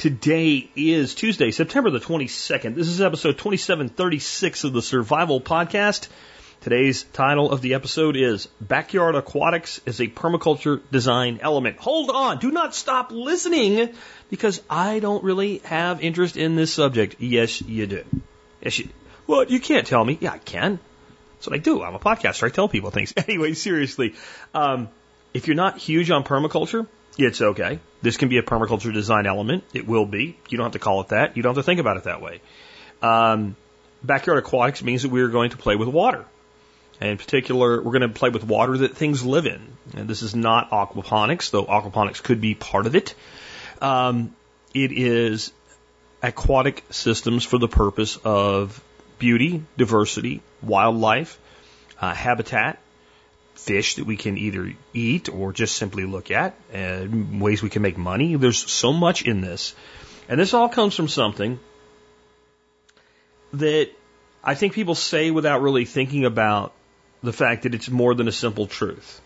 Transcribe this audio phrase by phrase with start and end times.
[0.00, 2.74] Today is Tuesday, September the 22nd.
[2.74, 6.08] This is episode 2736 of the Survival Podcast.
[6.62, 11.76] Today's title of the episode is Backyard Aquatics is a Permaculture Design Element.
[11.80, 12.38] Hold on.
[12.38, 13.90] Do not stop listening
[14.30, 17.16] because I don't really have interest in this subject.
[17.18, 18.04] Yes, you do.
[18.62, 18.88] Yes, you
[19.26, 20.16] Well, you can't tell me.
[20.18, 20.78] Yeah, I can.
[21.34, 21.82] That's what I do.
[21.82, 22.44] I'm a podcaster.
[22.44, 23.12] I tell people things.
[23.18, 24.14] Anyway, seriously.
[24.54, 24.88] Um,
[25.34, 26.86] if you're not huge on permaculture,
[27.20, 27.78] it's okay.
[28.02, 29.64] This can be a permaculture design element.
[29.72, 30.36] It will be.
[30.48, 31.36] You don't have to call it that.
[31.36, 32.40] You don't have to think about it that way.
[33.02, 33.56] Um,
[34.02, 36.24] backyard aquatics means that we are going to play with water.
[37.00, 39.60] And in particular, we're going to play with water that things live in.
[39.94, 43.14] And this is not aquaponics, though aquaponics could be part of it.
[43.80, 44.34] Um,
[44.74, 45.52] it is
[46.22, 48.82] aquatic systems for the purpose of
[49.18, 51.38] beauty, diversity, wildlife,
[52.00, 52.78] uh, habitat,
[53.60, 57.82] fish that we can either eat or just simply look at, uh, ways we can
[57.82, 58.34] make money.
[58.36, 59.74] There's so much in this.
[60.28, 61.58] And this all comes from something
[63.52, 63.90] that
[64.42, 66.72] I think people say without really thinking about
[67.22, 69.20] the fact that it's more than a simple truth.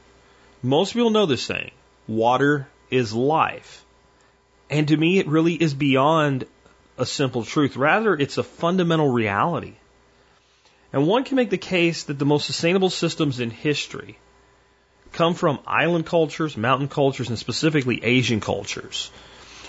[0.62, 1.72] Most people know this saying
[2.08, 3.84] water is life.
[4.70, 6.46] And to me, it really is beyond
[6.98, 7.77] a simple truth.
[7.77, 9.74] Rather, it's a fundamental reality.
[10.92, 14.18] And one can make the case that the most sustainable systems in history
[15.15, 19.11] come from island cultures, mountain cultures, and specifically Asian cultures.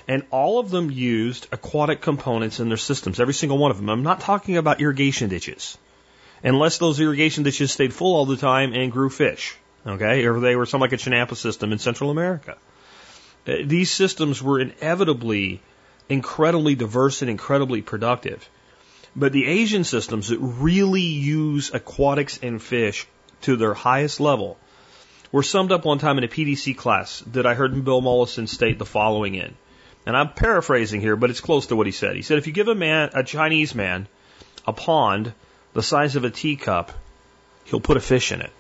[0.08, 3.90] And all of them used aquatic components in their systems, every single one of them.
[3.90, 5.78] I'm not talking about irrigation ditches,
[6.44, 10.56] unless those irrigation ditches stayed full all the time and grew fish, okay, or they
[10.56, 12.58] were something like a Chinampa system in Central America.
[13.48, 15.62] Uh, These systems were inevitably
[16.10, 18.48] incredibly diverse and incredibly productive.
[19.16, 23.08] But the Asian systems that really use aquatics and fish
[23.42, 24.58] to their highest level
[25.36, 28.80] were summed up one time in a PDC class that I heard Bill Mollison state
[28.80, 29.54] the following in.
[30.06, 32.16] And I'm paraphrasing here, but it's close to what he said.
[32.16, 34.08] He said, if you give a man, a Chinese man,
[34.66, 35.34] a pond
[35.74, 36.94] the size of a teacup,
[37.66, 38.52] he'll put a fish in it.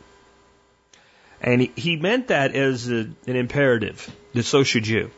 [1.39, 5.11] And he, meant that as a, an imperative, that so should you.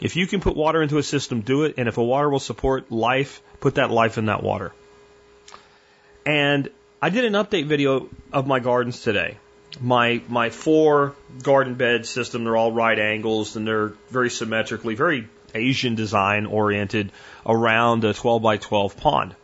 [0.00, 1.74] If you can put water into a system, do it.
[1.76, 4.72] And if a water will support life, put that life in that water.
[6.24, 6.70] And
[7.02, 9.36] I did an update video of my gardens today.
[9.80, 15.28] My my four garden bed system, they're all right angles and they're very symmetrically, very
[15.54, 17.12] Asian design oriented
[17.46, 19.34] around a 12 by 12 pond.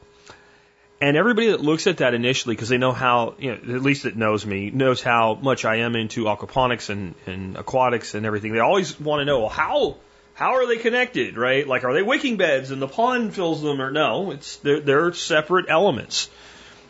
[1.02, 4.02] And everybody that looks at that initially, because they know how, you know, at least
[4.02, 8.52] that knows me, knows how much I am into aquaponics and, and aquatics and everything.
[8.52, 9.96] They always want to know, well, how,
[10.34, 11.66] how are they connected, right?
[11.66, 14.32] Like, are they wicking beds and the pond fills them or no?
[14.32, 16.28] It's, they're, they're separate elements.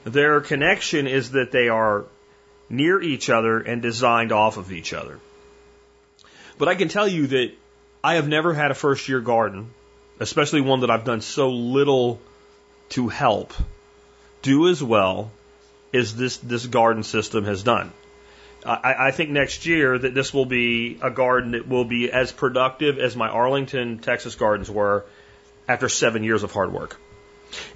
[0.03, 2.05] Their connection is that they are
[2.71, 5.19] near each other and designed off of each other.
[6.57, 7.53] But I can tell you that
[8.03, 9.71] I have never had a first year garden,
[10.21, 12.21] especially one that I've done so little
[12.91, 13.53] to help,
[14.43, 15.31] do as well
[15.93, 17.93] as this, this garden system has done.
[18.65, 22.31] I, I think next year that this will be a garden that will be as
[22.31, 25.07] productive as my Arlington, Texas gardens were
[25.67, 26.99] after seven years of hard work.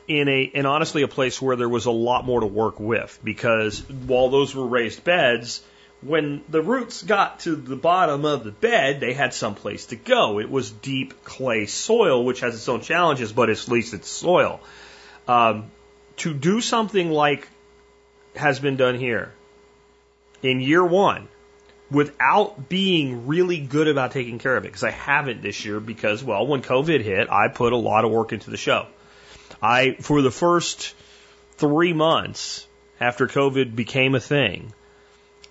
[0.07, 3.19] In a, and honestly, a place where there was a lot more to work with
[3.25, 5.63] because while those were raised beds,
[6.03, 9.97] when the roots got to the bottom of the bed, they had some place to
[9.97, 10.39] go.
[10.39, 14.61] It was deep clay soil, which has its own challenges, but at least it's soil.
[15.27, 15.71] Um,
[16.17, 17.49] to do something like
[18.37, 19.33] has been done here
[20.43, 21.29] in year one
[21.91, 26.23] without being really good about taking care of it, because I haven't this year because,
[26.23, 28.87] well, when COVID hit, I put a lot of work into the show.
[29.63, 30.95] I, for the first
[31.57, 32.67] three months
[33.01, 34.73] after COVID became a thing,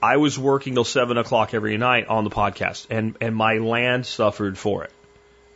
[0.02, 4.06] I was working till seven o'clock every night on the podcast, and and my land
[4.06, 4.92] suffered for it.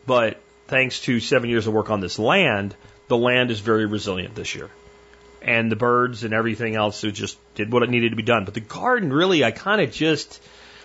[0.06, 2.76] But thanks to seven years of work on this land,
[3.10, 4.70] the land is very resilient this year,
[5.42, 8.46] and the birds and everything else it just did what it needed to be done.
[8.46, 10.42] But the garden, really, I kind of just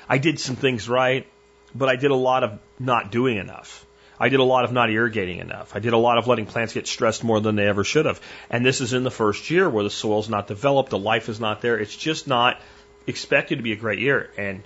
[0.08, 1.26] I did some things right,
[1.72, 3.86] but I did a lot of not doing enough.
[4.22, 5.74] I did a lot of not irrigating enough.
[5.74, 8.20] I did a lot of letting plants get stressed more than they ever should have.
[8.48, 11.40] And this is in the first year where the soil's not developed, the life is
[11.40, 11.76] not there.
[11.76, 12.60] It's just not
[13.08, 14.30] expected to be a great year.
[14.38, 14.62] And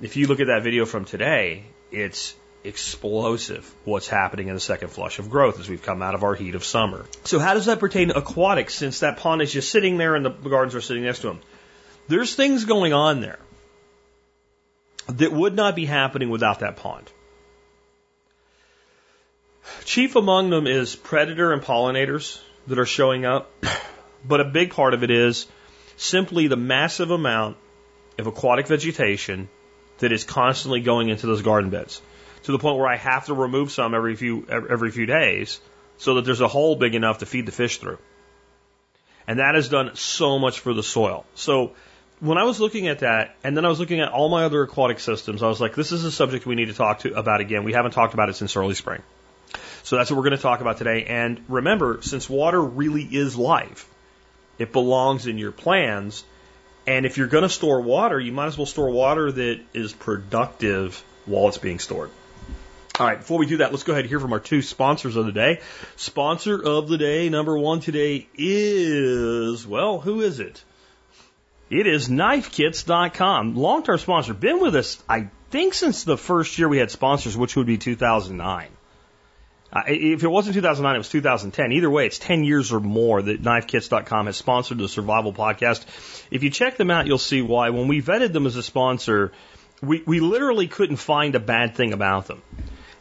[0.00, 4.90] if you look at that video from today, it's explosive what's happening in the second
[4.90, 7.04] flush of growth as we've come out of our heat of summer.
[7.24, 10.24] So how does that pertain to aquatics since that pond is just sitting there and
[10.24, 11.40] the gardens are sitting next to them?
[12.06, 13.40] There's things going on there
[15.08, 17.10] that would not be happening without that pond.
[19.84, 23.50] Chief among them is predator and pollinators that are showing up,
[24.26, 25.46] but a big part of it is
[25.96, 27.56] simply the massive amount
[28.18, 29.48] of aquatic vegetation
[29.98, 32.00] that is constantly going into those garden beds
[32.44, 35.60] to the point where I have to remove some every few every few days
[35.98, 37.98] so that there's a hole big enough to feed the fish through.
[39.26, 41.24] And that has done so much for the soil.
[41.34, 41.72] So
[42.20, 44.62] when I was looking at that, and then I was looking at all my other
[44.62, 47.40] aquatic systems, I was like, this is a subject we need to talk to about
[47.40, 47.64] again.
[47.64, 49.02] We haven't talked about it since early spring.
[49.84, 51.04] So that's what we're going to talk about today.
[51.04, 53.86] And remember, since water really is life,
[54.58, 56.24] it belongs in your plans.
[56.86, 59.92] And if you're going to store water, you might as well store water that is
[59.92, 62.10] productive while it's being stored.
[62.98, 65.16] All right, before we do that, let's go ahead and hear from our two sponsors
[65.16, 65.60] of the day.
[65.96, 70.64] Sponsor of the day, number one today is, well, who is it?
[71.68, 73.54] It is knifekits.com.
[73.54, 74.32] Long term sponsor.
[74.32, 77.76] Been with us, I think, since the first year we had sponsors, which would be
[77.76, 78.68] 2009.
[79.74, 81.72] Uh, if it wasn't 2009, it was 2010.
[81.72, 85.84] Either way, it's 10 years or more that knifekits.com has sponsored the Survival Podcast.
[86.30, 87.70] If you check them out, you'll see why.
[87.70, 89.32] When we vetted them as a sponsor,
[89.82, 92.42] we, we literally couldn't find a bad thing about them.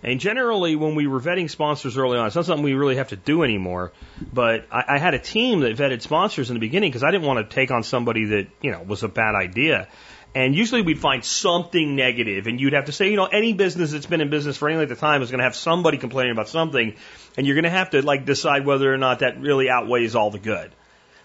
[0.01, 3.09] And generally, when we were vetting sponsors early on, it's not something we really have
[3.09, 3.93] to do anymore.
[4.33, 7.25] But I, I had a team that vetted sponsors in the beginning because I didn't
[7.25, 9.87] want to take on somebody that you know was a bad idea.
[10.35, 13.91] And usually we'd find something negative, and you'd have to say, you know, any business
[13.91, 16.31] that's been in business for any length of time is going to have somebody complaining
[16.31, 16.95] about something,
[17.37, 20.31] and you're going to have to like decide whether or not that really outweighs all
[20.31, 20.71] the good.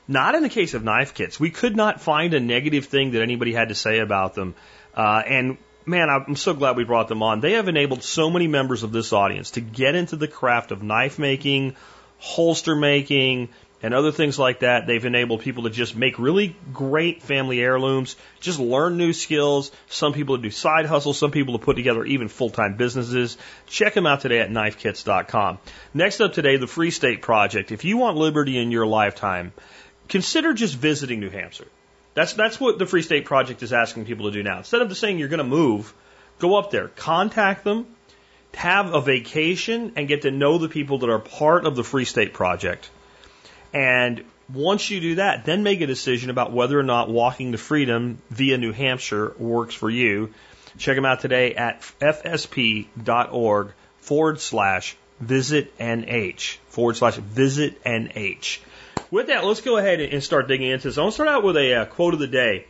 [0.06, 1.40] Not in the case of knife kits.
[1.40, 4.54] We could not find a negative thing that anybody had to say about them.
[4.94, 7.40] Uh, and man, I'm so glad we brought them on.
[7.40, 10.82] They have enabled so many members of this audience to get into the craft of
[10.82, 11.76] knife making,
[12.18, 13.48] holster making,
[13.82, 14.86] and other things like that.
[14.86, 19.70] They've enabled people to just make really great family heirlooms, just learn new skills.
[19.88, 23.38] Some people to do side hustles, some people to put together even full time businesses.
[23.66, 25.58] Check them out today at knifekits.com.
[25.94, 27.72] Next up today, the Free State Project.
[27.72, 29.52] If you want liberty in your lifetime,
[30.08, 31.68] consider just visiting New Hampshire.
[32.14, 34.58] That's that's what the Free State Project is asking people to do now.
[34.58, 35.94] Instead of just saying you're going to move,
[36.40, 37.86] go up there, contact them,
[38.54, 42.04] have a vacation, and get to know the people that are part of the Free
[42.04, 42.90] State Project.
[43.72, 47.58] And once you do that, then make a decision about whether or not walking to
[47.58, 50.32] freedom via New Hampshire works for you.
[50.78, 58.60] Check them out today at fsp.org forward slash visit NH forward slash visit NH.
[59.10, 60.98] With that, let's go ahead and start digging into this.
[60.98, 62.66] I want to start out with a uh, quote of the day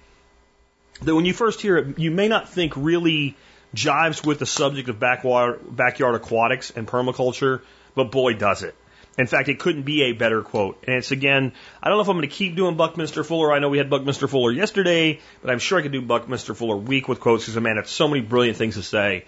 [1.03, 3.37] that when you first hear it, you may not think really
[3.75, 7.61] jives with the subject of backwater, backyard aquatics and permaculture,
[7.95, 8.75] but boy, does it.
[9.19, 10.85] In fact, it couldn't be a better quote.
[10.87, 13.53] And it's again, I don't know if I'm going to keep doing Buckminster Fuller.
[13.53, 16.77] I know we had Buckminster Fuller yesterday, but I'm sure I could do Buckminster Fuller
[16.77, 19.25] week with quotes because, a man, it's so many brilliant things to say.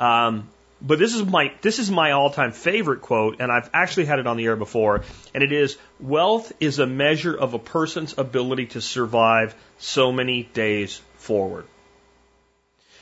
[0.00, 0.48] Um,
[0.80, 4.26] but this is my this is my all-time favorite quote, and I've actually had it
[4.26, 5.04] on the air before,
[5.34, 10.42] and it is: "Wealth is a measure of a person's ability to survive so many
[10.42, 11.66] days forward."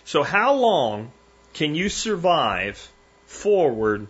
[0.04, 1.12] So, how long
[1.54, 2.90] can you survive
[3.26, 4.06] forward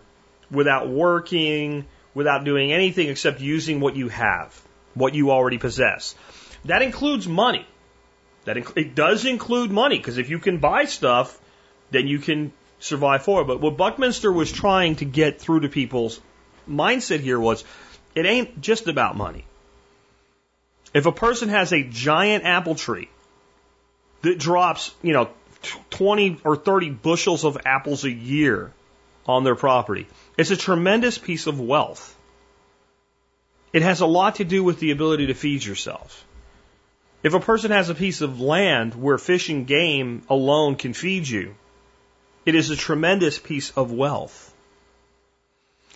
[0.51, 4.59] without working, without doing anything except using what you have,
[4.93, 6.15] what you already possess?
[6.65, 7.67] That includes money.
[8.45, 11.39] That inc- it does include money because if you can buy stuff,
[11.91, 13.45] then you can survive for it.
[13.45, 16.19] But what Buckminster was trying to get through to people's
[16.69, 17.63] mindset here was
[18.15, 19.45] it ain't just about money.
[20.93, 23.09] If a person has a giant apple tree
[24.21, 25.29] that drops, you know,
[25.91, 28.71] 20 or 30 bushels of apples a year
[29.25, 32.15] on their property, it's a tremendous piece of wealth.
[33.71, 36.25] It has a lot to do with the ability to feed yourself.
[37.23, 41.27] If a person has a piece of land where fish and game alone can feed
[41.27, 41.55] you,
[42.45, 44.53] it is a tremendous piece of wealth.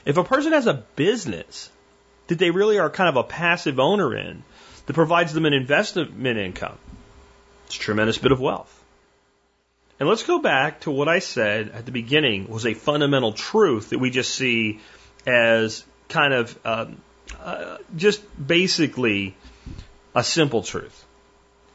[0.05, 1.69] If a person has a business
[2.27, 4.43] that they really are kind of a passive owner in
[4.85, 6.77] that provides them an investment income,
[7.65, 8.76] it's a tremendous bit of wealth.
[9.99, 13.89] And let's go back to what I said at the beginning was a fundamental truth
[13.89, 14.79] that we just see
[15.25, 16.97] as kind of um,
[17.39, 19.35] uh, just basically
[20.13, 21.05] a simple truth.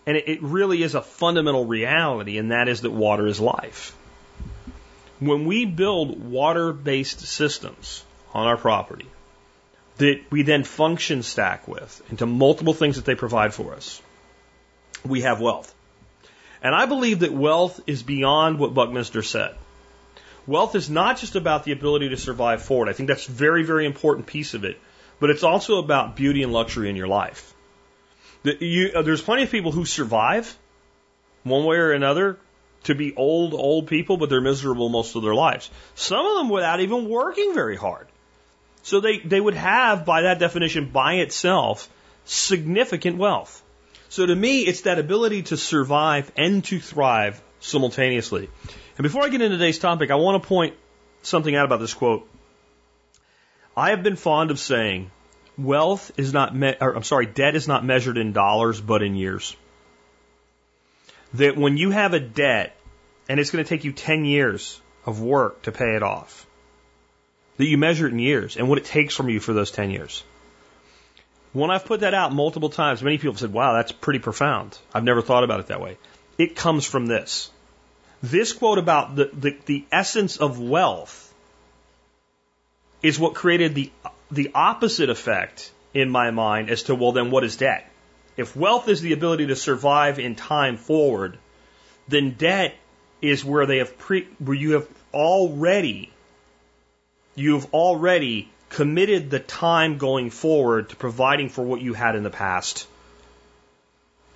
[0.07, 3.97] And it, it really is a fundamental reality, and that is that water is life.
[5.19, 9.07] When we build water based systems on our property
[9.99, 14.01] that we then function stack with into multiple things that they provide for us,
[15.05, 15.72] we have wealth.
[16.63, 19.57] And I believe that wealth is beyond what Buckminster said.
[20.47, 22.89] Wealth is not just about the ability to survive forward.
[22.89, 24.79] I think that's a very, very important piece of it.
[25.21, 27.55] But it's also about beauty and luxury in your life.
[28.45, 30.57] Uh, there's plenty of people who survive
[31.45, 32.39] one way or another
[32.85, 35.71] to be old, old people, but they're miserable most of their lives.
[35.95, 38.09] Some of them without even working very hard.
[38.83, 41.89] So they, they would have, by that definition, by itself,
[42.25, 43.63] significant wealth.
[44.13, 48.51] So to me, it's that ability to survive and to thrive simultaneously.
[48.99, 50.75] And before I get into today's topic, I want to point
[51.23, 52.29] something out about this quote.
[53.75, 55.11] I have been fond of saying,
[55.57, 59.15] wealth is not, me- or, I'm sorry, debt is not measured in dollars, but in
[59.15, 59.57] years.
[61.33, 62.77] That when you have a debt,
[63.31, 66.47] and it's going to take you 10 years of work to pay it off,
[67.57, 69.91] that you measure it in years and what it takes from you for those 10
[69.91, 70.23] years.
[71.53, 74.79] When I've put that out multiple times, many people have said, wow, that's pretty profound.
[74.95, 75.99] I've never thought about it that way.
[76.39, 77.51] It comes from this.
[78.23, 81.35] This quote about the, the, the essence of wealth
[83.03, 83.91] is what created the,
[84.31, 87.91] the opposite effect in my mind as to, well, then what is debt?
[88.37, 91.37] If wealth is the ability to survive in time forward,
[92.09, 92.75] then debt
[93.21, 96.11] is where they have pre, where you have already,
[97.35, 102.31] you've already committed the time going forward to providing for what you had in the
[102.31, 102.89] past.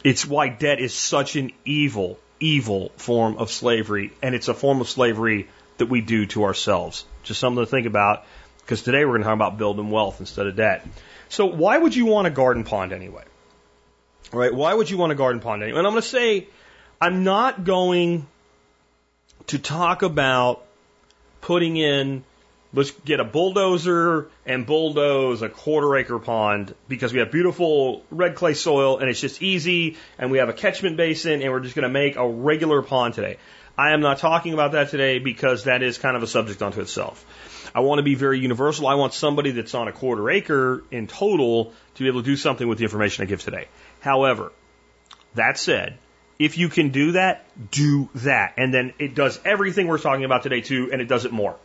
[0.04, 4.82] It's why debt is such an evil, evil form of slavery, and it's a form
[4.82, 7.06] of slavery that we do to ourselves.
[7.22, 8.24] Just something to think about,
[8.60, 10.86] because today we're going to talk about building wealth instead of debt.
[11.30, 13.24] So why would you want a garden pond anyway?
[14.32, 14.54] Right?
[14.54, 15.78] Why would you want a garden pond anyway?
[15.78, 16.46] And I'm going to say,
[17.00, 18.26] I'm not going
[19.46, 20.62] to talk about
[21.40, 22.22] putting in
[22.72, 28.34] let's get a bulldozer and bulldoze a quarter acre pond because we have beautiful red
[28.34, 31.74] clay soil and it's just easy and we have a catchment basin and we're just
[31.74, 33.38] going to make a regular pond today.
[33.78, 36.80] I am not talking about that today because that is kind of a subject unto
[36.80, 37.24] itself.
[37.74, 38.86] I want to be very universal.
[38.86, 42.36] I want somebody that's on a quarter acre in total to be able to do
[42.36, 43.68] something with the information I give today.
[44.00, 44.52] However,
[45.34, 45.98] that said,
[46.38, 48.54] if you can do that, do that.
[48.56, 51.56] And then it does everything we're talking about today too, and it does it more.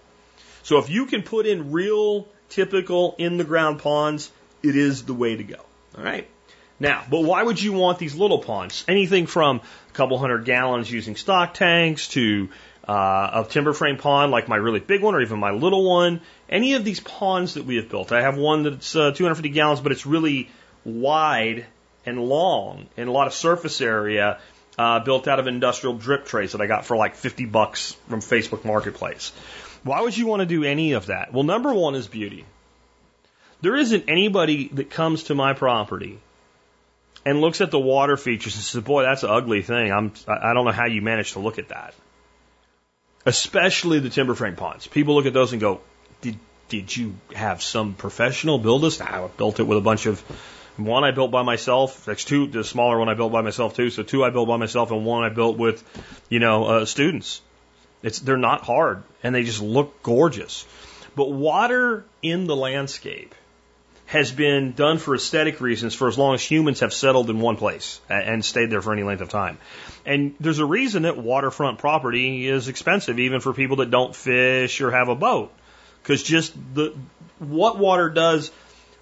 [0.64, 4.32] So if you can put in real, typical, in the ground ponds,
[4.64, 5.58] it is the way to go.
[5.98, 6.28] All right.
[6.80, 8.84] Now, but why would you want these little ponds?
[8.88, 12.50] Anything from a couple hundred gallons using stock tanks to
[12.88, 16.22] uh, a timber frame pond like my really big one or even my little one.
[16.50, 18.12] Any of these ponds that we have built.
[18.12, 20.50] I have one that's uh, 250 gallons, but it's really
[20.84, 21.68] wide
[22.06, 24.40] and long and a lot of surface area
[24.78, 28.22] uh, built out of industrial drip trays that I got for like 50 bucks from
[28.22, 29.32] Facebook Marketplace.
[29.84, 31.34] Why would you want to do any of that?
[31.34, 32.46] Well, number one is beauty.
[33.62, 36.20] There isn't anybody that comes to my property
[37.26, 40.54] and looks at the water features and says, "Boy, that's an ugly thing." I'm I
[40.54, 41.94] don't know how you managed to look at that.
[43.26, 44.88] Especially the timber frame ponds.
[44.88, 45.82] People look at those and go,
[46.22, 46.38] "Did
[46.70, 50.20] did you have some professional build this?" Nah, I built it with a bunch of
[50.78, 52.06] one I built by myself.
[52.06, 52.48] That's two.
[52.48, 53.90] The smaller one I built by myself too.
[53.92, 55.84] So two I built by myself, and one I built with,
[56.30, 57.42] you know, uh, students.
[58.04, 60.66] It's they're not hard and they just look gorgeous.
[61.16, 63.36] But water in the landscape
[64.06, 67.56] has been done for aesthetic reasons for as long as humans have settled in one
[67.56, 69.58] place and stayed there for any length of time.
[70.06, 74.82] And there's a reason that waterfront property is expensive, even for people that don't fish
[74.82, 75.54] or have a boat,
[76.04, 76.94] because just the
[77.40, 78.52] what water does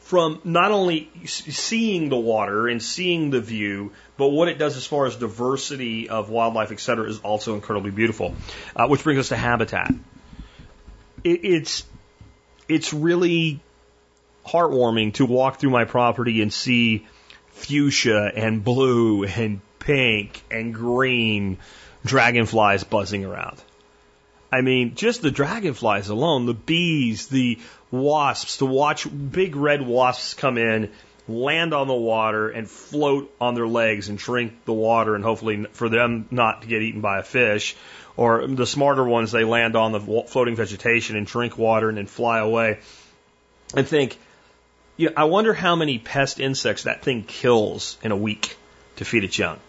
[0.10, 4.84] from not only seeing the water and seeing the view, but what it does as
[4.84, 8.34] far as diversity of wildlife, et cetera, is also incredibly beautiful.
[8.76, 9.94] Uh, which brings us to habitat.
[11.24, 11.86] It, it's
[12.68, 13.60] it's really
[14.48, 17.06] heartwarming to walk through my property and see
[17.50, 21.60] fuchsia and blue and pink and green
[22.04, 23.62] dragonflies buzzing around.
[24.52, 27.60] I mean, just the dragonflies alone, the bees, the
[27.92, 30.92] wasps, to watch big red wasps come in,
[31.28, 35.66] land on the water, and float on their legs and drink the water, and hopefully
[35.74, 37.76] for them not to get eaten by a fish.
[38.18, 42.06] Or the smarter ones, they land on the floating vegetation and drink water and then
[42.06, 42.80] fly away.
[43.74, 44.18] And think,
[44.98, 48.58] you know, I wonder how many pest insects that thing kills in a week
[48.98, 49.60] to feed its young.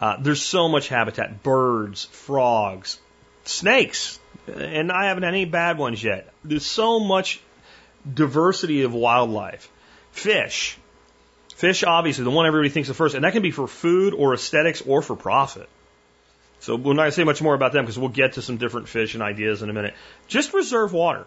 [0.00, 2.98] Uh, there's so much habitat birds, frogs,
[3.44, 6.32] snakes, and I haven't had any bad ones yet.
[6.44, 7.40] There's so much
[8.12, 9.70] diversity of wildlife.
[10.12, 10.78] Fish.
[11.54, 14.34] Fish, obviously, the one everybody thinks of first, and that can be for food or
[14.34, 15.68] aesthetics or for profit.
[16.60, 18.56] So we're not going to say much more about them because we'll get to some
[18.56, 19.94] different fish and ideas in a minute.
[20.28, 21.26] Just reserve water.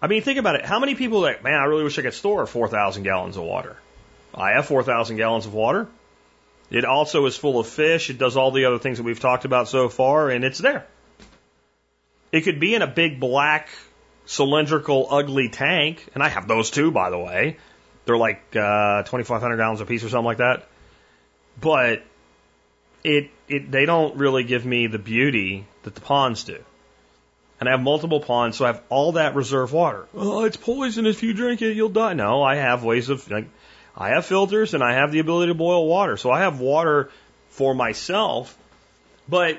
[0.00, 0.64] I mean, think about it.
[0.64, 3.76] How many people like, man, I really wish I could store 4,000 gallons of water?
[4.34, 5.88] I have 4,000 gallons of water.
[6.70, 8.10] It also is full of fish.
[8.10, 10.86] It does all the other things that we've talked about so far, and it's there.
[12.30, 13.68] It could be in a big black
[14.26, 17.56] cylindrical ugly tank, and I have those too, by the way.
[18.04, 20.66] They're like uh, 2,500 gallons a piece or something like that.
[21.60, 22.02] But
[23.04, 26.62] it it they don't really give me the beauty that the ponds do.
[27.60, 30.06] And I have multiple ponds, so I have all that reserve water.
[30.14, 31.06] Oh, it's poison.
[31.06, 32.12] If you drink it, you'll die.
[32.12, 33.46] No, I have ways of like,
[33.96, 37.10] I have filters and I have the ability to boil water, so I have water
[37.48, 38.56] for myself.
[39.28, 39.58] But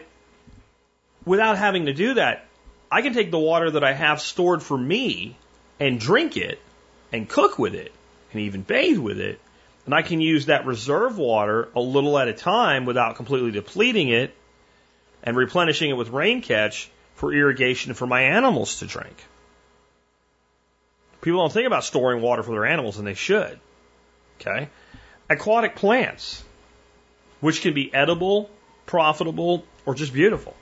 [1.26, 2.46] without having to do that,
[2.92, 5.38] I can take the water that I have stored for me
[5.80, 6.60] and drink it
[7.12, 7.92] and cook with it
[8.32, 9.40] and even bathe with it.
[9.86, 14.10] And I can use that reserve water a little at a time without completely depleting
[14.10, 14.36] it
[15.24, 19.16] and replenishing it with rain catch for irrigation for my animals to drink.
[21.22, 23.60] People don't think about storing water for their animals, and they should.
[24.40, 24.70] Okay?
[25.30, 26.44] Aquatic plants,
[27.42, 28.50] which can be edible,
[28.86, 30.56] profitable, or just beautiful.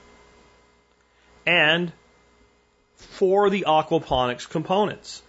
[1.46, 1.92] And
[2.98, 5.22] for the aquaponics components.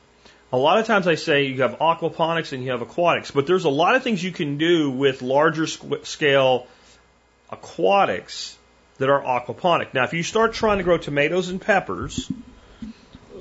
[0.51, 3.65] A lot of times I say you have aquaponics and you have aquatics, but there's
[3.65, 6.67] a lot of things you can do with larger scale
[7.51, 8.57] aquatics
[8.97, 9.93] that are aquaponic.
[9.93, 12.31] Now, if you start trying to grow tomatoes and peppers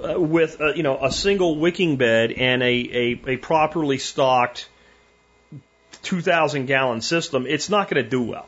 [0.04, 4.68] uh, with a, you know a single wicking bed and a, a, a properly stocked
[6.04, 8.48] 2,000 gallon system, it's not going to do well.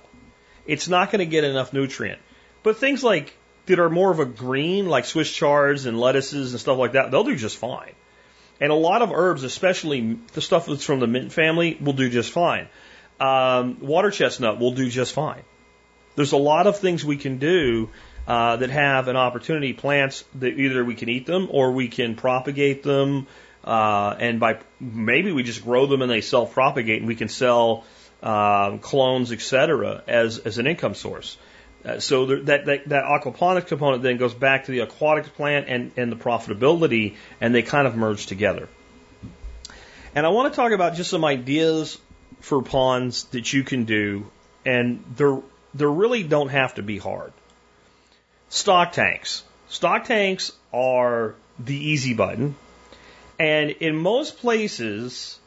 [0.67, 2.21] It's not going to get enough nutrient.
[2.61, 3.33] But things like
[3.69, 7.09] that are more of a green, like Swiss chards and lettuces and stuff like that,
[7.09, 7.93] they'll do just fine.
[8.61, 12.09] And a lot of herbs, especially the stuff that's from the mint family, will do
[12.09, 12.67] just fine.
[13.19, 15.43] Um, water chestnut will do just fine.
[16.15, 17.89] There's a lot of things we can do
[18.27, 19.73] uh, that have an opportunity.
[19.73, 23.27] Plants that either we can eat them or we can propagate them,
[23.63, 27.85] uh, and by maybe we just grow them and they self-propagate, and we can sell
[28.21, 31.37] um, clones, etc., as as an income source.
[31.83, 35.67] Uh, so there, that, that that aquaponics component then goes back to the aquatic plant
[35.69, 38.67] and and the profitability, and they kind of merge together.
[40.13, 41.97] And I want to talk about just some ideas
[42.41, 44.29] for ponds that you can do,
[44.65, 45.41] and they're
[45.73, 47.31] they really don't have to be hard.
[48.49, 49.43] Stock tanks.
[49.69, 52.55] Stock tanks are the easy button.
[53.37, 55.39] And in most places,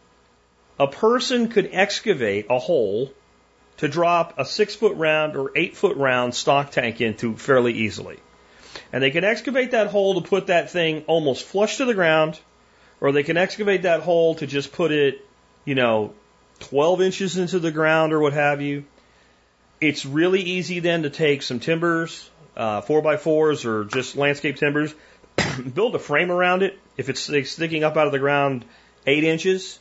[0.78, 3.12] a person could excavate a hole
[3.82, 8.20] to drop a six foot round or eight foot round stock tank into fairly easily.
[8.92, 12.38] And they can excavate that hole to put that thing almost flush to the ground,
[13.00, 15.26] or they can excavate that hole to just put it,
[15.64, 16.14] you know,
[16.60, 18.84] 12 inches into the ground or what have you.
[19.80, 24.58] It's really easy then to take some timbers, uh, four by fours or just landscape
[24.58, 24.94] timbers,
[25.74, 28.64] build a frame around it if it's sticking up out of the ground
[29.08, 29.80] eight inches,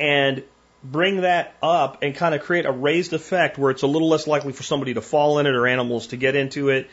[0.00, 0.42] and
[0.84, 4.26] bring that up and kind of create a raised effect where it's a little less
[4.26, 6.90] likely for somebody to fall in it or animals to get into it.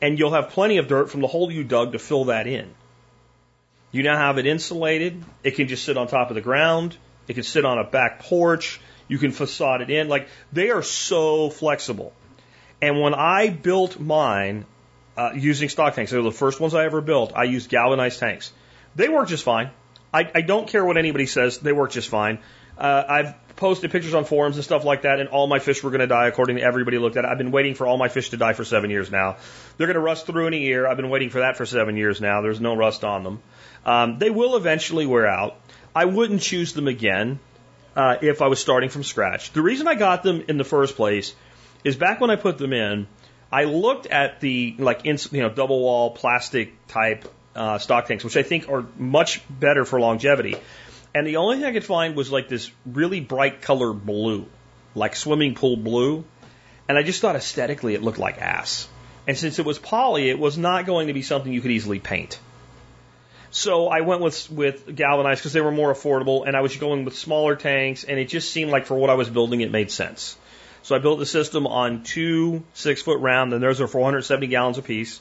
[0.00, 2.74] And you'll have plenty of dirt from the hole you dug to fill that in.
[3.92, 5.22] You now have it insulated.
[5.44, 6.96] It can just sit on top of the ground.
[7.28, 8.80] It can sit on a back porch.
[9.06, 10.08] You can facade it in.
[10.08, 12.12] Like they are so flexible.
[12.82, 14.66] And when I built mine
[15.16, 17.32] uh, using stock tanks, they were the first ones I ever built.
[17.36, 18.52] I used galvanized tanks.
[18.96, 19.70] They work just fine.
[20.12, 21.58] I, I don't care what anybody says.
[21.58, 22.38] They work just fine.
[22.78, 25.90] Uh, I've posted pictures on forums and stuff like that, and all my fish were
[25.90, 27.28] going to die according to everybody looked at it.
[27.28, 29.36] I've been waiting for all my fish to die for seven years now.
[29.76, 30.86] They're going to rust through in a year.
[30.86, 32.42] I've been waiting for that for seven years now.
[32.42, 33.42] There's no rust on them.
[33.86, 35.56] Um, they will eventually wear out.
[35.94, 37.38] I wouldn't choose them again
[37.94, 39.52] uh, if I was starting from scratch.
[39.52, 41.34] The reason I got them in the first place
[41.84, 43.06] is back when I put them in,
[43.52, 48.24] I looked at the like in, you know double wall plastic type uh, stock tanks,
[48.24, 50.56] which I think are much better for longevity.
[51.14, 54.46] And the only thing I could find was like this really bright color blue,
[54.94, 56.24] like swimming pool blue.
[56.88, 58.88] And I just thought aesthetically it looked like ass.
[59.26, 62.00] And since it was poly, it was not going to be something you could easily
[62.00, 62.38] paint.
[63.50, 67.04] So I went with with galvanized because they were more affordable, and I was going
[67.04, 69.92] with smaller tanks, and it just seemed like for what I was building, it made
[69.92, 70.36] sense.
[70.82, 74.76] So I built the system on two six foot round, and those are 470 gallons
[74.76, 75.20] apiece,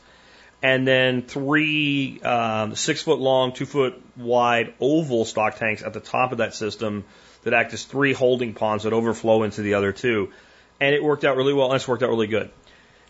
[0.63, 5.99] and then three um, six foot long, two foot wide oval stock tanks at the
[5.99, 7.04] top of that system
[7.43, 10.32] that act as three holding ponds that overflow into the other two,
[10.80, 12.49] and it worked out really well, and it's worked out really good.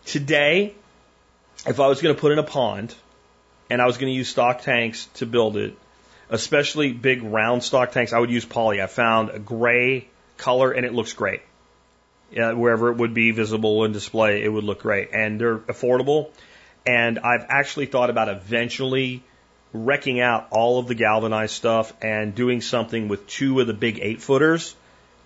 [0.04, 0.74] Today,
[1.66, 2.94] if I was going to put in a pond
[3.70, 5.78] and I was going to use stock tanks to build it,
[6.28, 8.82] especially big round stock tanks, I would use poly.
[8.82, 11.42] I found a gray color and it looks great.
[12.32, 15.10] Yeah, wherever it would be visible and display, it would look great.
[15.12, 16.30] And they're affordable.
[16.86, 19.22] And I've actually thought about eventually
[19.72, 23.98] wrecking out all of the galvanized stuff and doing something with two of the big
[24.00, 24.76] eight footers,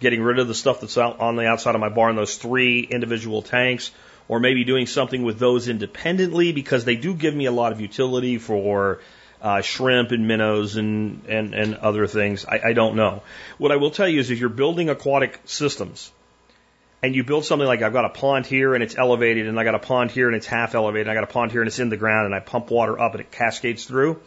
[0.01, 2.81] getting rid of the stuff that's out on the outside of my barn, those three
[2.81, 3.91] individual tanks,
[4.29, 7.81] or maybe doing something with those independently because they do give me a lot of
[7.81, 9.01] utility for
[9.43, 12.45] uh, shrimp and minnows and, and, and other things.
[12.45, 13.23] I, I don't know.
[13.59, 16.11] What I will tell you is if you're building aquatic systems
[17.03, 19.65] and you build something like I've got a pond here and it's elevated and I
[19.65, 21.69] got a pond here and it's half elevated and I got a pond here and
[21.69, 24.21] it's in the ground and I pump water up and it cascades through,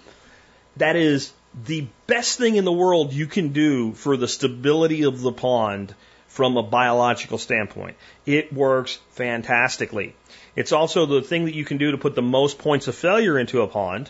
[0.78, 1.34] that is
[1.66, 5.94] the best thing in the world you can do for the stability of the pond
[6.28, 7.98] from a biological standpoint.
[8.26, 10.16] It works fantastically.
[10.56, 13.38] It's also the thing that you can do to put the most points of failure
[13.38, 14.10] into a pond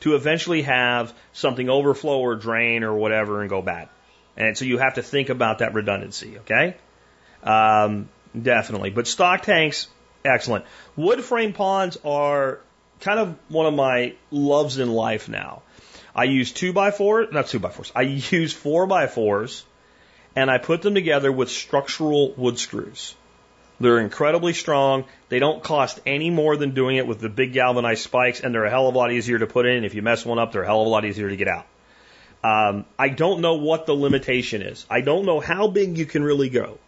[0.00, 3.90] to eventually have something overflow or drain or whatever and go bad.
[4.38, 6.76] And so you have to think about that redundancy, okay?
[7.42, 8.08] Um,
[8.40, 8.90] definitely.
[8.90, 9.88] But stock tanks,
[10.24, 10.64] excellent.
[10.96, 12.60] Wood frame ponds are
[13.00, 15.62] kind of one of my loves in life now.
[16.14, 17.92] I use two by four, not two by fours.
[17.94, 19.64] I use four by fours
[20.36, 23.14] and I put them together with structural wood screws.
[23.80, 25.06] They're incredibly strong.
[25.30, 28.66] They don't cost any more than doing it with the big galvanized spikes, and they're
[28.66, 29.84] a hell of a lot easier to put in.
[29.84, 31.66] If you mess one up, they're a hell of a lot easier to get out.
[32.44, 34.84] Um, I don't know what the limitation is.
[34.90, 36.78] I don't know how big you can really go.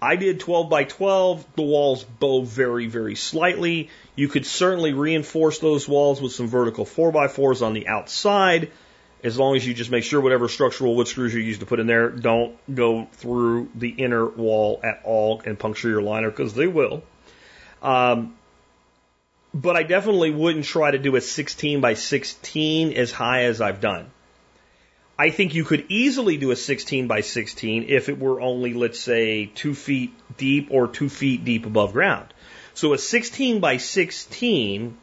[0.00, 1.46] I did 12 by 12.
[1.56, 3.90] The walls bow very, very slightly.
[4.14, 8.70] You could certainly reinforce those walls with some vertical 4 by 4s on the outside
[9.24, 11.80] as long as you just make sure whatever structural wood screws you use to put
[11.80, 16.54] in there don't go through the inner wall at all and puncture your liner because
[16.54, 17.02] they will.
[17.82, 18.36] Um,
[19.52, 23.80] but I definitely wouldn't try to do a 16 by 16 as high as I've
[23.80, 24.10] done.
[25.18, 29.00] I think you could easily do a 16 by 16 if it were only, let's
[29.00, 32.34] say, two feet deep or two feet deep above ground.
[32.74, 34.96] So a 16 by 16,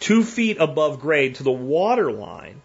[0.00, 2.60] two feet above grade to the water line,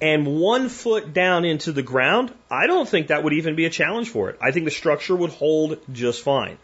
[0.00, 3.70] and one foot down into the ground, I don't think that would even be a
[3.70, 4.38] challenge for it.
[4.42, 6.58] I think the structure would hold just fine.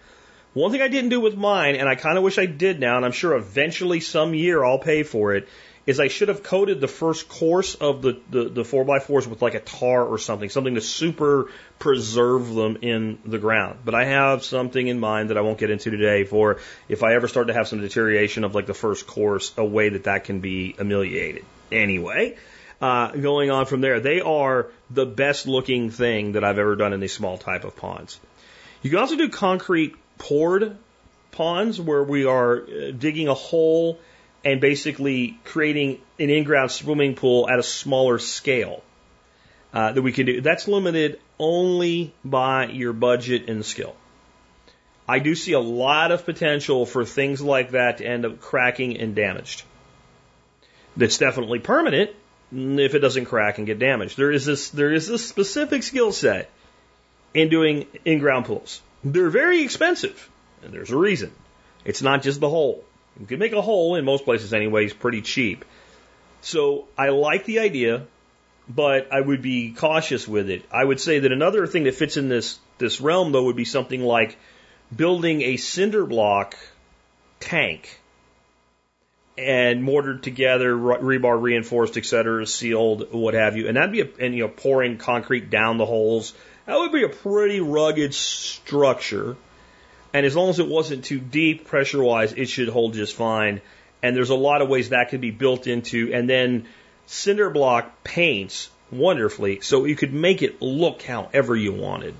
[0.55, 2.97] One thing I didn't do with mine, and I kind of wish I did now,
[2.97, 5.49] and I'm sure eventually some year I'll pay for it,
[5.87, 9.55] is I should have coated the first course of the, the, the 4x4s with like
[9.55, 13.81] a tar or something, something to super preserve them in the ground.
[13.85, 17.15] But I have something in mind that I won't get into today for if I
[17.15, 20.25] ever start to have some deterioration of like the first course, a way that that
[20.25, 21.45] can be ameliorated.
[21.73, 22.37] Anyway,
[22.81, 23.99] uh, going on from there.
[23.99, 27.77] They are the best looking thing that I've ever done in these small type of
[27.77, 28.21] ponds.
[28.83, 30.77] You can also do concrete poured
[31.33, 33.99] ponds where we are uh, digging a hole
[34.45, 38.83] and basically creating an in-ground swimming pool at a smaller scale
[39.73, 40.41] uh, that we can do.
[40.41, 43.95] That's limited only by your budget and skill.
[45.09, 48.99] I do see a lot of potential for things like that to end up cracking
[48.99, 49.65] and damaged.
[50.97, 52.11] That's definitely permanent,
[52.53, 54.17] if it doesn't crack and get damaged.
[54.17, 56.51] There is this there is this specific skill set
[57.35, 58.81] in doing in ground pools.
[59.03, 60.31] They're very expensive,
[60.63, 61.33] and there's a reason.
[61.85, 62.85] It's not just the hole.
[63.21, 65.65] You can make a hole in most places anyways pretty cheap.
[66.41, 68.07] So I like the idea,
[68.69, 70.65] but I would be cautious with it.
[70.73, 73.65] I would say that another thing that fits in this this realm though would be
[73.65, 74.37] something like
[74.95, 76.57] building a cinder block
[77.39, 78.01] tank
[79.39, 83.67] and mortared together, rebar reinforced, et cetera, sealed, what have you.
[83.67, 86.35] And that'd be a, and you know, pouring concrete down the holes.
[86.67, 89.37] That would be a pretty rugged structure.
[90.15, 93.61] And as long as it wasn't too deep pressure wise, it should hold just fine.
[94.03, 96.67] And there's a lot of ways that could be built into, and then
[97.07, 102.15] cinder block paints wonderfully so you could make it look however you wanted.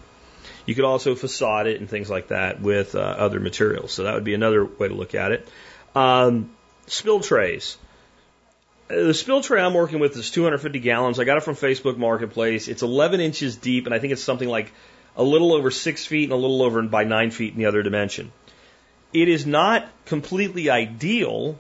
[0.65, 3.93] You could also facade it and things like that with uh, other materials.
[3.93, 5.49] So that would be another way to look at it.
[5.95, 6.51] Um,
[6.87, 7.77] spill trays.
[8.89, 11.19] Uh, the spill tray I'm working with is 250 gallons.
[11.19, 12.69] I got it from Facebook Marketplace.
[12.69, 14.73] It's 11 inches deep, and I think it's something like
[15.17, 17.83] a little over six feet and a little over by nine feet in the other
[17.83, 18.33] dimension.
[19.13, 21.59] It is not completely ideal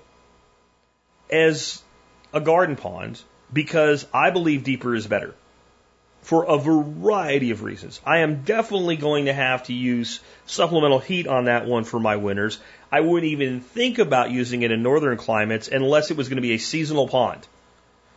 [1.30, 1.82] as
[2.32, 3.20] a garden pond
[3.52, 5.34] because I believe deeper is better
[6.22, 8.00] for a variety of reasons.
[8.06, 12.16] I am definitely going to have to use supplemental heat on that one for my
[12.16, 12.58] winters.
[12.90, 16.42] I wouldn't even think about using it in northern climates unless it was going to
[16.42, 17.46] be a seasonal pond.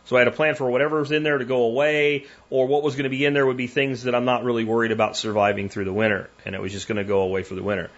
[0.06, 2.82] So I had a plan for whatever was in there to go away, or what
[2.82, 5.16] was going to be in there would be things that I'm not really worried about
[5.16, 7.90] surviving through the winter, and it was just going to go away for the winter.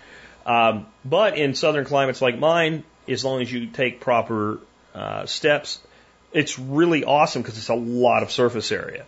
[0.46, 4.58] Um, but in southern climates like mine, as long as you take proper
[4.94, 5.80] uh, steps,
[6.32, 9.04] it's really awesome because it's a lot of surface area.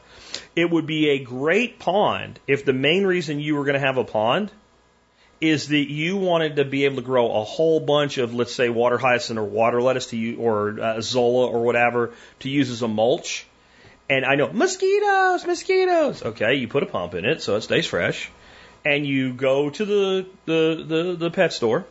[0.55, 3.97] It would be a great pond if the main reason you were going to have
[3.97, 4.51] a pond
[5.41, 8.69] is that you wanted to be able to grow a whole bunch of, let's say,
[8.69, 12.83] water hyacinth or water lettuce to use, or uh, azolla or whatever to use as
[12.83, 13.47] a mulch.
[14.09, 16.23] And I know mosquitoes, mosquitoes.
[16.23, 18.31] Okay, you put a pump in it so it stays fresh,
[18.85, 21.87] and you go to the the the, the pet store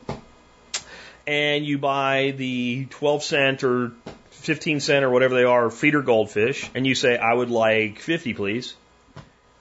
[1.29, 3.91] and you buy the 12 cent or
[4.31, 8.33] 15 cent or whatever they are feeder goldfish, and you say, I would like 50,
[8.33, 8.73] please.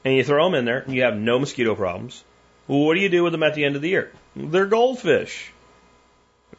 [0.03, 2.25] And you throw them in there, and you have no mosquito problems.
[2.69, 4.13] Well, what do you do with them at the end of the year?
[4.37, 5.53] They're goldfish.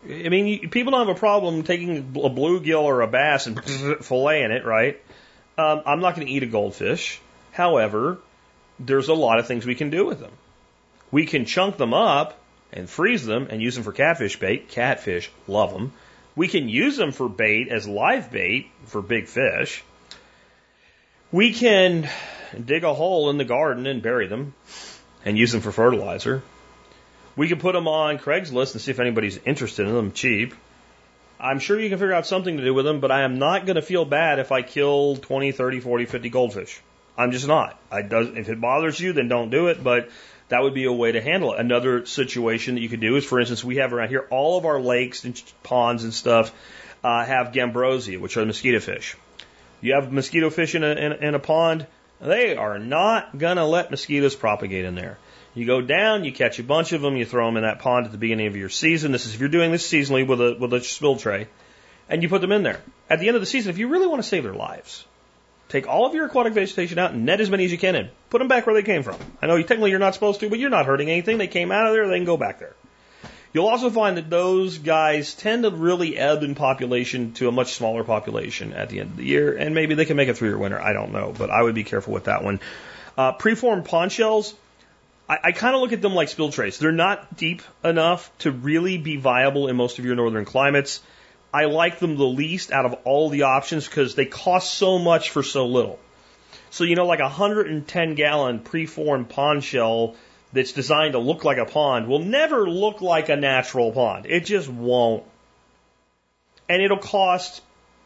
[0.04, 3.58] I mean, you, people don't have a problem taking a bluegill or a bass and
[3.64, 5.00] filleting it, right?
[5.58, 7.22] Um, I'm not going to eat a goldfish.
[7.52, 8.18] However,
[8.80, 10.32] there's a lot of things we can do with them.
[11.12, 12.40] We can chunk them up
[12.74, 14.70] and freeze them and use them for catfish bait.
[14.70, 15.92] Catfish, love them.
[16.36, 19.84] We can use them for bait as live bait for big fish.
[21.32, 22.10] We can
[22.66, 24.54] dig a hole in the garden and bury them
[25.26, 26.42] and use them for fertilizer.
[27.36, 30.54] We can put them on Craigslist and see if anybody's interested in them cheap.
[31.40, 33.66] I'm sure you can figure out something to do with them, but I am not
[33.66, 36.82] going to feel bad if I kill 20, 30, 40, 50 goldfish.
[37.18, 37.80] I'm just not.
[37.92, 40.10] I does, if it bothers you, then don't do it, but
[40.50, 41.60] that would be a way to handle it.
[41.60, 44.66] Another situation that you could do is, for instance, we have around here, all of
[44.66, 46.52] our lakes and ponds and stuff
[47.04, 49.16] uh, have Gambusia, which are mosquito fish.
[49.82, 51.88] You have mosquito fish in a, in, in a pond,
[52.22, 55.18] they are not going to let mosquitoes propagate in there.
[55.56, 58.06] You go down, you catch a bunch of them, you throw them in that pond
[58.06, 59.12] at the beginning of your season.
[59.12, 61.48] This is if you're doing this seasonally with a with a spill tray,
[62.08, 62.82] and you put them in there.
[63.10, 65.06] At the end of the season, if you really want to save their lives,
[65.70, 68.10] take all of your aquatic vegetation out and net as many as you can and
[68.30, 69.18] put them back where they came from.
[69.42, 71.38] I know you, technically you're not supposed to, but you're not hurting anything.
[71.38, 72.76] They came out of there, they can go back there.
[73.52, 77.74] You'll also find that those guys tend to really ebb in population to a much
[77.74, 80.50] smaller population at the end of the year, and maybe they can make it through
[80.50, 80.80] your winter.
[80.80, 82.60] I don't know, but I would be careful with that one.
[83.18, 84.54] Uh, preformed pond shells,
[85.28, 86.78] I, I kind of look at them like spill trays.
[86.78, 91.02] They're not deep enough to really be viable in most of your northern climates.
[91.52, 95.32] I like them the least out of all the options because they cost so much
[95.32, 96.00] for so little.
[96.70, 100.16] So, you know, like a 110 gallon preformed pond shell
[100.54, 104.26] that's designed to look like a pond will never look like a natural pond.
[104.26, 105.24] It just won't.
[106.68, 107.62] And it'll cost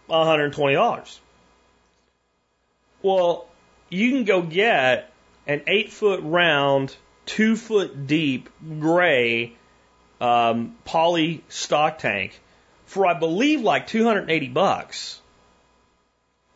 [0.09, 1.19] $120.
[3.01, 3.47] Well,
[3.89, 5.11] you can go get
[5.47, 9.53] an eight foot round, two foot deep gray
[10.21, 12.39] um, poly stock tank
[12.85, 15.19] for I believe like 280 bucks.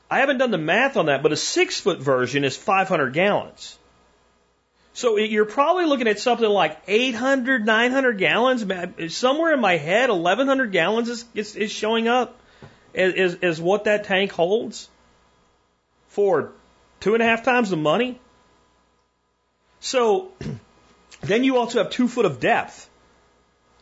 [0.09, 3.76] I haven't done the math on that, but a six foot version is 500 gallons.
[4.97, 9.13] So you're probably looking at something like 800, 900 gallons.
[9.13, 12.39] Somewhere in my head, 1100 gallons is, is, is showing up
[12.95, 14.89] as, as what that tank holds
[16.07, 16.51] for
[16.99, 18.19] two and a half times the money.
[19.81, 20.31] So
[21.21, 22.89] then you also have two foot of depth.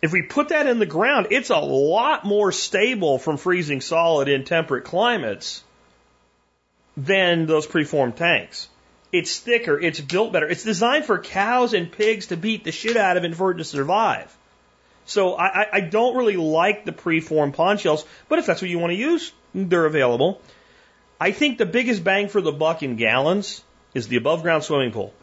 [0.01, 4.27] If we put that in the ground, it's a lot more stable from freezing solid
[4.27, 5.63] in temperate climates
[6.97, 8.67] than those preformed tanks.
[9.17, 10.45] It's thicker, it's built better.
[10.45, 13.59] It's designed for cows and pigs to beat the shit out of and for it
[13.59, 14.35] to survive.
[15.05, 18.77] So I, I don't really like the preformed pond shells, but if that's what you
[18.77, 20.41] want to use, they're available.
[21.17, 24.91] I think the biggest bang for the buck in gallons is the above ground swimming
[24.91, 25.13] pool.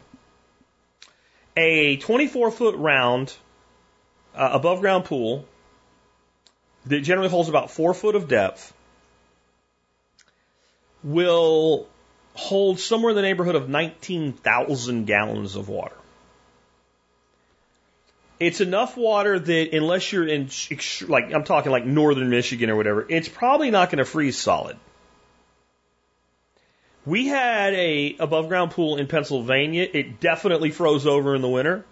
[1.55, 3.35] A 24 foot round
[4.35, 5.45] uh, above ground pool
[6.87, 8.73] that generally holds about four foot of depth
[11.05, 11.89] will
[12.35, 15.97] hold somewhere in the neighborhood of 19,000 gallons of water.
[18.41, 20.51] It's enough water that unless you're in,
[21.07, 24.77] like, I'm talking like northern Michigan or whatever, it's probably not going to freeze solid.
[27.05, 29.89] We had a above ground pool in Pennsylvania.
[29.93, 31.85] It definitely froze over in the winter.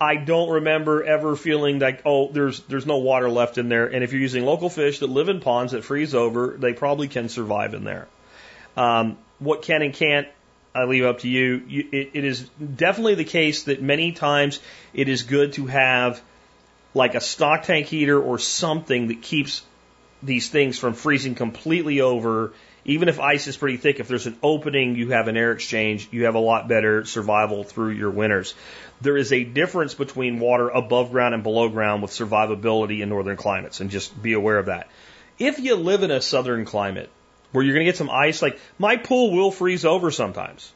[0.00, 3.86] I don't remember ever feeling like, oh, there's there's no water left in there.
[3.86, 7.06] And if you're using local fish that live in ponds that freeze over, they probably
[7.06, 8.08] can survive in there.
[8.76, 10.28] Um, what can and can't,
[10.74, 11.62] I leave up to you.
[11.68, 14.58] you it, it is definitely the case that many times
[14.92, 16.20] it is good to have
[16.94, 19.62] like a stock tank heater or something that keeps
[20.22, 22.52] these things from freezing completely over.
[22.84, 26.08] Even if ice is pretty thick, if there's an opening, you have an air exchange,
[26.10, 28.54] you have a lot better survival through your winters.
[29.00, 33.36] There is a difference between water above ground and below ground with survivability in northern
[33.36, 34.88] climates, and just be aware of that.
[35.38, 37.10] If you live in a southern climate,
[37.54, 38.42] where you're going to get some ice.
[38.42, 40.72] Like my pool will freeze over sometimes,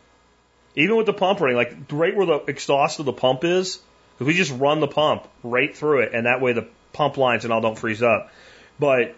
[0.76, 1.56] even with the pump running.
[1.56, 3.80] Like right where the exhaust of the pump is,
[4.20, 7.42] if we just run the pump right through it, and that way the pump lines
[7.42, 8.30] and all don't freeze up.
[8.78, 9.16] But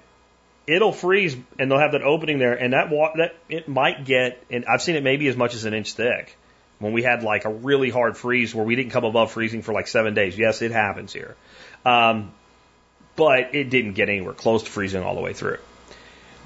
[0.66, 4.42] it'll freeze, and they'll have that opening there, and that water that it might get,
[4.50, 6.34] and I've seen it maybe as much as an inch thick.
[6.78, 9.74] When we had like a really hard freeze where we didn't come above freezing for
[9.74, 10.38] like seven days.
[10.38, 11.36] Yes, it happens here.
[11.84, 12.32] Um,
[13.16, 15.58] but it didn't get anywhere close to freezing all the way through.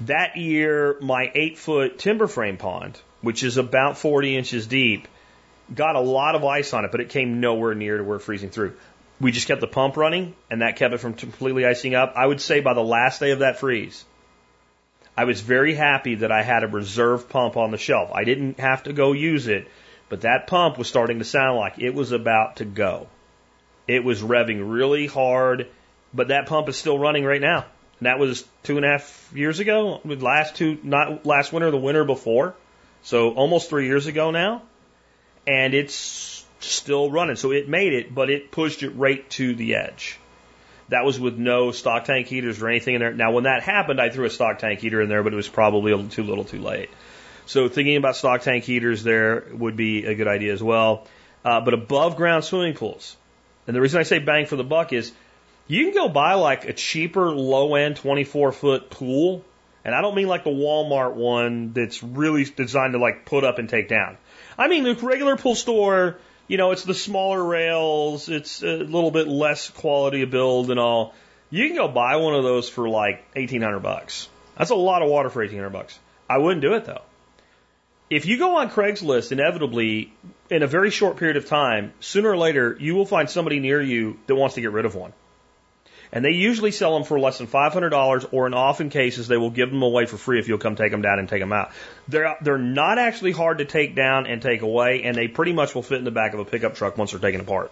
[0.01, 5.07] That year, my eight foot timber frame pond, which is about 40 inches deep,
[5.73, 8.49] got a lot of ice on it, but it came nowhere near to where freezing
[8.49, 8.73] through.
[9.21, 12.13] we just kept the pump running, and that kept it from completely icing up.
[12.17, 14.03] I would say by the last day of that freeze,
[15.17, 18.11] I was very happy that I had a reserve pump on the shelf.
[18.13, 19.69] I didn't have to go use it,
[20.09, 23.07] but that pump was starting to sound like it was about to go.
[23.87, 25.67] It was revving really hard,
[26.13, 27.65] but that pump is still running right now.
[27.99, 31.77] And that was two and a half years ago, last two, not last winter, the
[31.77, 32.55] winter before.
[33.03, 34.63] So almost three years ago now.
[35.47, 37.35] And it's still running.
[37.35, 40.19] So it made it, but it pushed it right to the edge.
[40.89, 43.13] That was with no stock tank heaters or anything in there.
[43.13, 45.47] Now, when that happened, I threw a stock tank heater in there, but it was
[45.47, 46.89] probably a little too little too late.
[47.47, 51.07] So thinking about stock tank heaters there would be a good idea as well.
[51.43, 53.15] Uh, but above ground swimming pools.
[53.67, 55.11] And the reason I say bang for the buck is
[55.67, 59.43] you can go buy like a cheaper low end 24 foot pool.
[59.83, 63.59] And I don't mean like the Walmart one that's really designed to like put up
[63.59, 64.17] and take down.
[64.57, 69.11] I mean the regular pool store you know, it's the smaller rails, it's a little
[69.11, 71.13] bit less quality of build and all.
[71.49, 74.29] You can go buy one of those for like eighteen hundred bucks.
[74.57, 75.97] That's a lot of water for eighteen hundred bucks.
[76.29, 77.01] I wouldn't do it though.
[78.09, 80.13] If you go on Craigslist, inevitably,
[80.49, 83.81] in a very short period of time, sooner or later, you will find somebody near
[83.81, 85.13] you that wants to get rid of one.
[86.11, 89.49] And they usually sell them for less than $500 or in often cases they will
[89.49, 91.71] give them away for free if you'll come take them down and take them out.
[92.07, 95.75] They're, they're not actually hard to take down and take away and they pretty much
[95.75, 97.71] will fit in the back of a pickup truck once they're taken apart.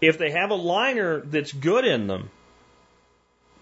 [0.00, 2.30] If they have a liner that's good in them,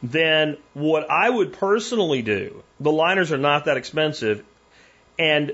[0.03, 4.45] then what I would personally do, the liners are not that expensive
[5.19, 5.53] and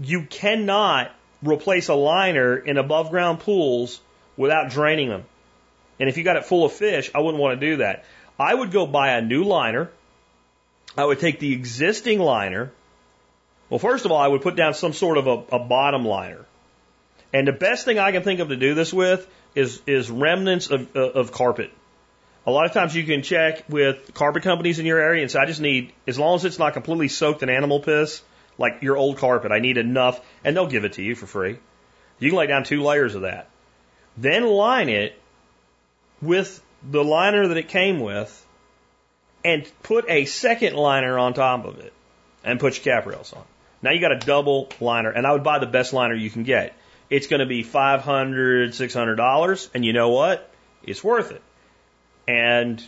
[0.00, 1.10] you cannot
[1.42, 4.00] replace a liner in above ground pools
[4.36, 5.24] without draining them.
[6.00, 8.04] And if you got it full of fish, I wouldn't want to do that.
[8.38, 9.90] I would go buy a new liner.
[10.96, 12.72] I would take the existing liner.
[13.68, 16.46] Well, first of all, I would put down some sort of a, a bottom liner.
[17.32, 20.70] And the best thing I can think of to do this with is, is remnants
[20.70, 21.70] of, uh, of carpet.
[22.46, 25.38] A lot of times you can check with carpet companies in your area and say,
[25.38, 28.22] I just need, as long as it's not completely soaked in animal piss,
[28.56, 31.58] like your old carpet, I need enough, and they'll give it to you for free.
[32.18, 33.50] You can lay down two layers of that.
[34.16, 35.20] Then line it
[36.20, 38.46] with the liner that it came with
[39.44, 41.92] and put a second liner on top of it
[42.44, 43.44] and put your cap rails on.
[43.82, 46.42] Now you got a double liner, and I would buy the best liner you can
[46.42, 46.74] get.
[47.10, 50.50] It's going to be $500, $600, and you know what?
[50.82, 51.42] It's worth it.
[52.26, 52.82] And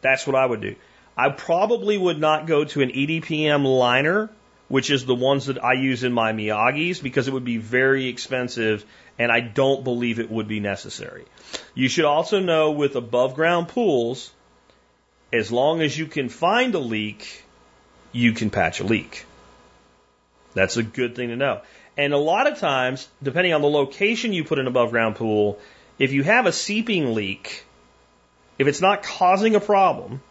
[0.00, 0.74] that's what I would do.
[1.16, 4.30] I probably would not go to an EDPM liner,
[4.72, 8.08] which is the ones that I use in my Miyagi's, because it would be very
[8.08, 8.86] expensive
[9.18, 11.26] and I don't believe it would be necessary.
[11.74, 14.32] You should also know with above ground pools,
[15.30, 17.44] as long as you can find a leak,
[18.12, 19.26] you can patch a leak.
[20.54, 21.60] That's a good thing to know.
[21.98, 25.58] And a lot of times, depending on the location you put an above ground pool,
[25.98, 27.66] if you have a seeping leak,
[28.58, 30.22] if it's not causing a problem,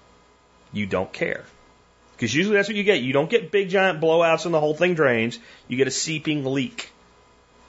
[0.73, 1.45] you don't care.
[2.21, 3.01] Because usually that's what you get.
[3.01, 5.39] You don't get big giant blowouts and the whole thing drains.
[5.67, 6.91] You get a seeping leak.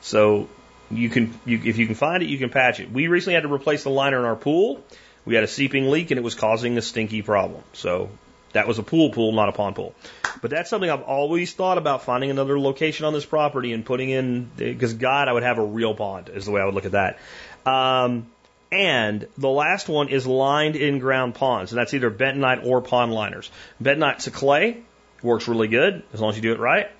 [0.03, 0.51] So
[0.91, 2.93] you can, you, if you can find it, you can patch it.
[2.93, 4.85] We recently had to replace the liner in our pool.
[5.25, 7.63] We had a seeping leak and it was causing a stinky problem.
[7.73, 8.11] So
[8.53, 9.95] that was a pool pool, not a pond pool.
[10.43, 14.11] But that's something I've always thought about finding another location on this property and putting
[14.11, 16.85] in, because God, I would have a real pond is the way I would look
[16.85, 17.19] at that.
[17.65, 18.27] Um,
[18.73, 23.13] and the last one is lined in ground ponds, and that's either bentonite or pond
[23.13, 23.51] liners.
[23.81, 24.83] Bentonite's a clay,
[25.23, 26.91] works really good as long as you do it right.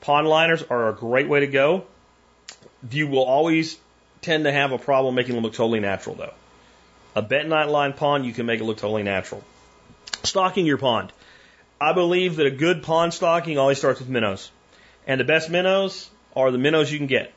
[0.00, 1.86] Pond liners are a great way to go
[2.90, 3.78] you will always
[4.22, 6.34] tend to have a problem making them look totally natural, though.
[7.16, 9.42] A bentonite lined pond, you can make it look totally natural.
[10.22, 11.12] Stocking your pond.
[11.80, 14.50] I believe that a good pond stocking always starts with minnows.
[15.06, 17.32] And the best minnows are the minnows you can get.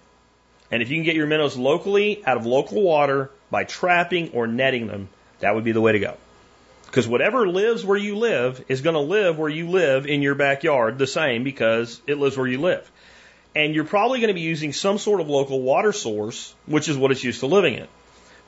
[0.70, 4.48] And if you can get your minnows locally out of local water by trapping or
[4.48, 6.18] netting them, that would be the way to go.
[6.86, 10.36] Because whatever lives where you live is going to live where you live in your
[10.36, 12.90] backyard the same because it lives where you live
[13.56, 16.98] and you're probably going to be using some sort of local water source, which is
[16.98, 17.88] what it's used to living in.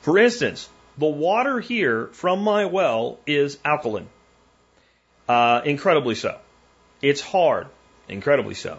[0.00, 4.08] For instance, the water here from my well is alkaline,
[5.28, 6.38] uh, incredibly so.
[7.02, 7.68] It's hard,
[8.08, 8.78] incredibly so.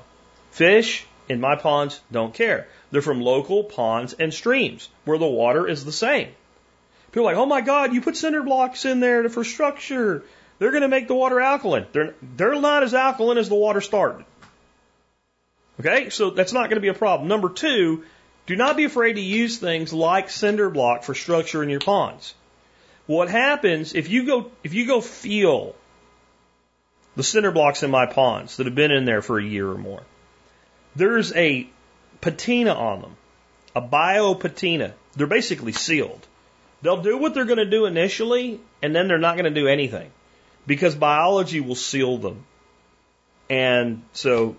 [0.51, 2.67] Fish in my ponds don't care.
[2.91, 6.29] They're from local ponds and streams where the water is the same.
[7.11, 10.23] People are like, oh my God, you put cinder blocks in there for structure.
[10.59, 11.85] They're going to make the water alkaline.
[11.91, 14.25] They're, they're not as alkaline as the water started.
[15.79, 17.27] Okay, so that's not going to be a problem.
[17.27, 18.03] Number two,
[18.47, 22.33] do not be afraid to use things like cinder block for structure in your ponds.
[23.05, 25.75] What happens if you go if you go feel
[27.15, 29.77] the cinder blocks in my ponds that have been in there for a year or
[29.77, 30.01] more?
[30.95, 31.69] There's a
[32.21, 33.15] patina on them,
[33.75, 34.93] a bio patina.
[35.15, 36.25] They're basically sealed.
[36.81, 39.67] They'll do what they're going to do initially, and then they're not going to do
[39.67, 40.11] anything
[40.67, 42.43] because biology will seal them.
[43.49, 44.55] And so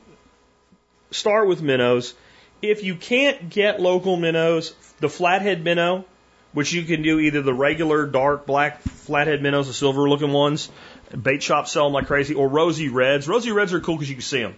[1.10, 2.14] start with minnows.
[2.60, 6.04] If you can't get local minnows, the flathead minnow,
[6.52, 10.70] which you can do either the regular dark black flathead minnows, the silver looking ones,
[11.16, 13.28] bait shops sell them like crazy, or rosy reds.
[13.28, 14.54] Rosy reds are cool because you can see them.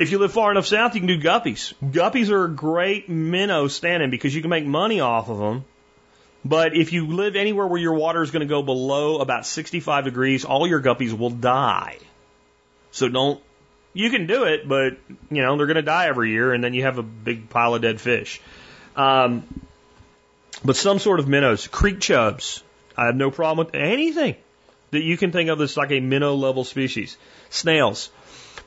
[0.00, 1.74] If you live far enough south, you can do guppies.
[1.84, 5.66] Guppies are a great minnow standing because you can make money off of them.
[6.42, 10.04] But if you live anywhere where your water is going to go below about 65
[10.04, 11.98] degrees, all your guppies will die.
[12.92, 13.42] So don't,
[13.92, 14.96] you can do it, but,
[15.30, 17.74] you know, they're going to die every year and then you have a big pile
[17.74, 18.40] of dead fish.
[18.96, 19.44] Um,
[20.64, 22.62] but some sort of minnows, creek chubs,
[22.96, 24.36] I have no problem with anything
[24.92, 27.18] that you can think of that's like a minnow level species.
[27.50, 28.10] Snails.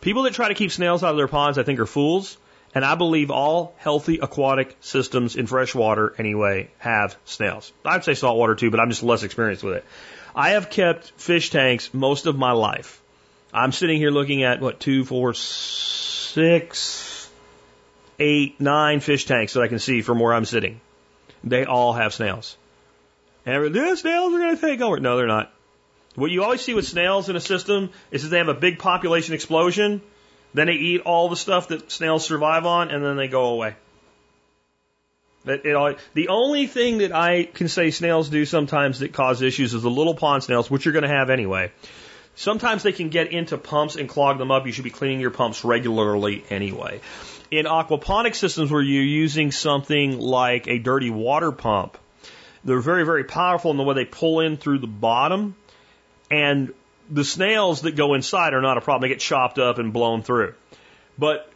[0.03, 2.37] People that try to keep snails out of their ponds, I think, are fools.
[2.75, 7.71] And I believe all healthy aquatic systems in fresh water, anyway, have snails.
[7.85, 9.85] I'd say saltwater too, but I'm just less experienced with it.
[10.35, 13.01] I have kept fish tanks most of my life.
[13.53, 17.29] I'm sitting here looking at what two, four, six,
[18.19, 20.81] eight, nine fish tanks that I can see from where I'm sitting.
[21.45, 22.57] They all have snails.
[23.45, 24.99] And the snails are going to take over.
[24.99, 25.52] No, they're not.
[26.15, 28.77] What you always see with snails in a system is that they have a big
[28.77, 30.01] population explosion,
[30.53, 33.75] then they eat all the stuff that snails survive on, and then they go away.
[35.45, 39.73] It, it, the only thing that I can say snails do sometimes that cause issues
[39.73, 41.71] is the little pond snails, which you're going to have anyway.
[42.35, 44.65] Sometimes they can get into pumps and clog them up.
[44.65, 47.01] You should be cleaning your pumps regularly anyway.
[47.51, 51.97] In aquaponic systems where you're using something like a dirty water pump,
[52.63, 55.55] they're very, very powerful in the way they pull in through the bottom
[56.33, 56.73] and
[57.09, 59.07] the snails that go inside are not a problem.
[59.07, 60.55] They get chopped up and blown through.
[61.17, 61.49] But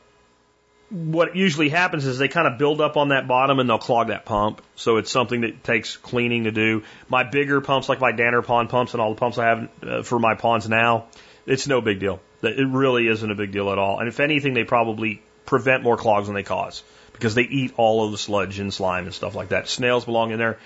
[0.89, 4.07] what usually happens is they kind of build up on that bottom and they'll clog
[4.07, 4.61] that pump.
[4.75, 6.83] So it's something that takes cleaning to do.
[7.09, 10.03] My bigger pumps, like my Danner pond pumps and all the pumps I have uh,
[10.03, 11.07] for my ponds now,
[11.45, 12.19] it's no big deal.
[12.43, 13.99] It really isn't a big deal at all.
[13.99, 18.05] And if anything, they probably prevent more clogs than they cause because they eat all
[18.05, 19.67] of the sludge and slime and stuff like that.
[19.67, 20.59] Snails belong in there.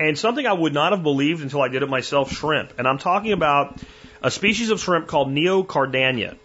[0.00, 2.72] And something I would not have believed until I did it myself, shrimp.
[2.78, 3.80] And I'm talking about
[4.22, 6.36] a species of shrimp called Neocaridina.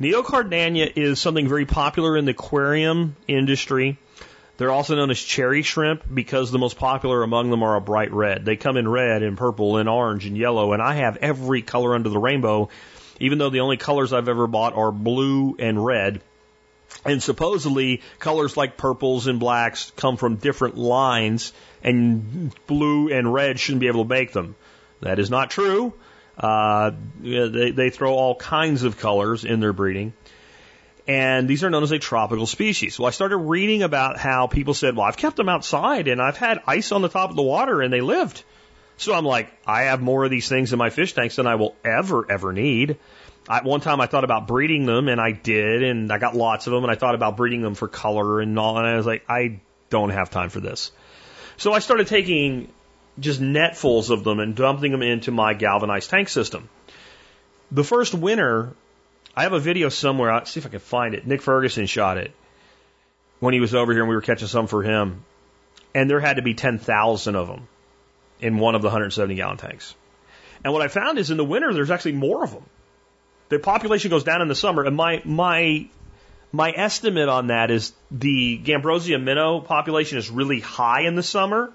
[0.00, 3.98] Neocaridina is something very popular in the aquarium industry.
[4.56, 8.12] They're also known as cherry shrimp because the most popular among them are a bright
[8.12, 8.44] red.
[8.44, 11.94] They come in red and purple and orange and yellow, and I have every color
[11.94, 12.68] under the rainbow,
[13.20, 16.20] even though the only colors I've ever bought are blue and red.
[17.04, 23.58] And supposedly, colors like purples and blacks come from different lines, and blue and red
[23.58, 24.56] shouldn't be able to make them.
[25.00, 25.94] That is not true.
[26.36, 30.12] Uh, they, they throw all kinds of colors in their breeding.
[31.06, 32.98] And these are known as a tropical species.
[32.98, 36.36] Well, I started reading about how people said, well, I've kept them outside and I've
[36.36, 38.44] had ice on the top of the water and they lived.
[38.98, 41.54] So I'm like, I have more of these things in my fish tanks than I
[41.54, 42.98] will ever, ever need.
[43.48, 46.66] At one time I thought about breeding them and I did and I got lots
[46.66, 49.06] of them and I thought about breeding them for color and all and I was
[49.06, 50.92] like, I don't have time for this.
[51.58, 52.68] So I started taking
[53.18, 56.68] just netfuls of them and dumping them into my galvanized tank system.
[57.72, 58.74] The first winter,
[59.36, 60.30] I have a video somewhere.
[60.30, 61.26] I'll see if I can find it.
[61.26, 62.32] Nick Ferguson shot it
[63.40, 65.24] when he was over here and we were catching some for him.
[65.94, 67.66] And there had to be 10,000 of them
[68.40, 69.96] in one of the 170 gallon tanks.
[70.62, 72.64] And what I found is in the winter, there's actually more of them.
[73.48, 75.88] The population goes down in the summer, and my my
[76.52, 81.72] my estimate on that is the Gambusia minnow population is really high in the summer,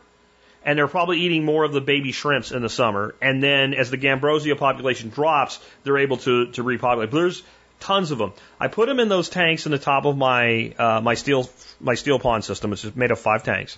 [0.65, 3.15] and they're probably eating more of the baby shrimps in the summer.
[3.21, 7.11] And then as the Gambusia population drops, they're able to to repopulate.
[7.11, 7.43] But there's
[7.79, 8.33] tons of them.
[8.59, 11.49] I put them in those tanks in the top of my uh, my steel
[11.79, 13.77] my steel pond system, which is made of five tanks.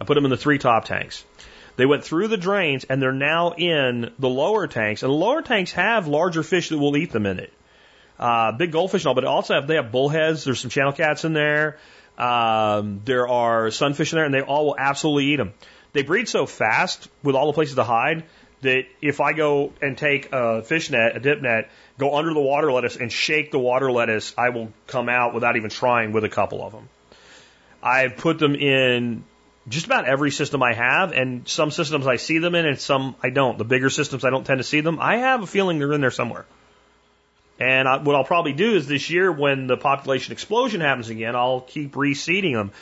[0.00, 1.24] I put them in the three top tanks.
[1.76, 5.02] They went through the drains and they're now in the lower tanks.
[5.02, 7.52] And the lower tanks have larger fish that will eat them in it.
[8.18, 10.44] Uh, big goldfish and all, but also have, they have bullheads.
[10.44, 11.78] There's some channel cats in there.
[12.16, 15.52] Um, there are sunfish in there and they all will absolutely eat them.
[15.92, 18.24] They breed so fast with all the places to hide
[18.62, 22.40] that if I go and take a fish net, a dip net, go under the
[22.40, 26.24] water lettuce and shake the water lettuce, I will come out without even trying with
[26.24, 26.88] a couple of them.
[27.82, 29.24] I've put them in
[29.68, 33.16] just about every system I have, and some systems I see them in, and some
[33.22, 33.58] I don't.
[33.58, 34.98] The bigger systems I don't tend to see them.
[35.00, 36.46] I have a feeling they're in there somewhere.
[37.58, 41.34] And I, what I'll probably do is this year, when the population explosion happens again,
[41.34, 42.72] I'll keep reseeding them.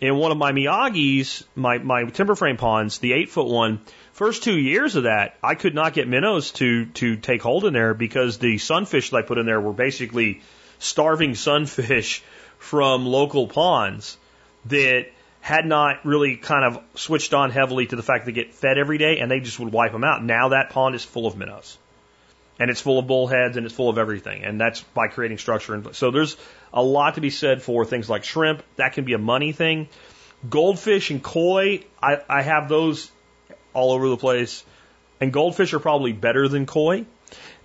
[0.00, 3.80] In one of my Miyagi's, my, my timber frame ponds, the eight foot one,
[4.14, 7.72] first two years of that, I could not get minnows to, to take hold in
[7.72, 10.40] there because the sunfish that I put in there were basically
[10.78, 12.22] starving sunfish
[12.58, 14.16] from local ponds
[14.66, 15.06] that
[15.40, 18.78] had not really kind of switched on heavily to the fact that they get fed
[18.78, 20.24] every day and they just would wipe them out.
[20.24, 21.78] Now that pond is full of minnows.
[22.58, 24.44] And it's full of bullheads and it's full of everything.
[24.44, 25.74] And that's by creating structure.
[25.74, 26.36] And so there's
[26.72, 28.62] a lot to be said for things like shrimp.
[28.76, 29.88] That can be a money thing.
[30.48, 33.10] Goldfish and koi, I, I have those
[33.72, 34.64] all over the place.
[35.20, 37.06] And goldfish are probably better than koi.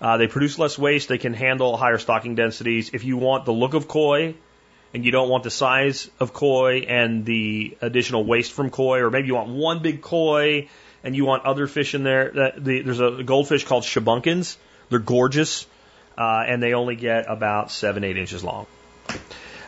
[0.00, 1.08] Uh, they produce less waste.
[1.08, 2.90] They can handle higher stocking densities.
[2.92, 4.34] If you want the look of koi
[4.94, 9.10] and you don't want the size of koi and the additional waste from koi, or
[9.10, 10.68] maybe you want one big koi
[11.04, 14.56] and you want other fish in there, that, the, there's a goldfish called shubunkins.
[14.90, 15.66] They're gorgeous,
[16.16, 18.66] uh, and they only get about seven, eight inches long.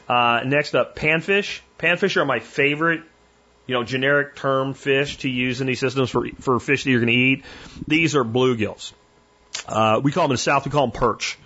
[0.08, 1.60] Uh, next up, panfish.
[1.78, 3.02] Panfish are my favorite,
[3.66, 7.00] you know, generic term fish to use in these systems for, for fish that you're
[7.00, 7.44] going to eat.
[7.86, 8.92] These are bluegills.
[9.66, 11.38] Uh, we call them in the South, we call them perch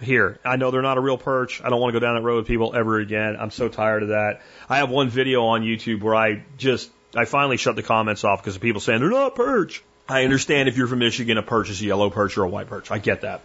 [0.00, 0.38] here.
[0.44, 1.62] I know they're not a real perch.
[1.62, 3.36] I don't want to go down that road with people ever again.
[3.38, 4.40] I'm so tired of that.
[4.68, 8.40] I have one video on YouTube where I just, I finally shut the comments off
[8.40, 9.82] because of people saying they're not perch.
[10.10, 12.66] I understand if you're from Michigan, a perch is a yellow perch or a white
[12.66, 12.90] perch.
[12.90, 13.42] I get that.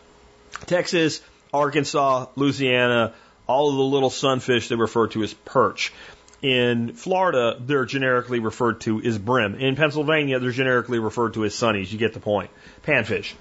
[0.65, 1.21] Texas,
[1.53, 3.13] Arkansas, Louisiana,
[3.45, 5.93] all of the little sunfish they refer to as perch.
[6.41, 9.55] In Florida, they're generically referred to as brim.
[9.55, 11.91] In Pennsylvania, they're generically referred to as sunnies.
[11.91, 12.49] You get the point.
[12.83, 13.33] Panfish.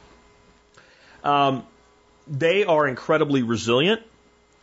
[1.23, 1.67] Um,
[2.27, 4.03] they are incredibly resilient.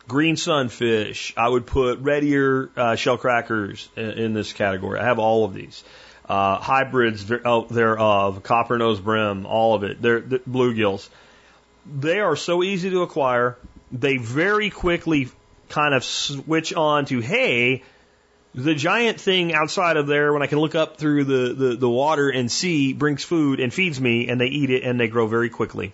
[0.08, 1.34] Green sunfish.
[1.36, 5.00] I would put red ear uh, shell crackers in, in, this category.
[5.00, 5.84] I have all of these.
[6.32, 10.02] Uh, hybrids thereof, copper nose brim, all of it.
[10.02, 11.10] They're, they're bluegills.
[11.86, 13.58] They are so easy to acquire.
[13.92, 15.28] They very quickly
[15.68, 17.84] kind of switch on to, hey,
[18.56, 21.90] the giant thing outside of there, when I can look up through the, the, the
[21.90, 25.28] water and see, brings food and feeds me, and they eat it and they grow
[25.28, 25.92] very quickly.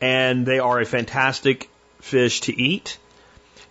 [0.00, 2.96] And they are a fantastic fish to eat,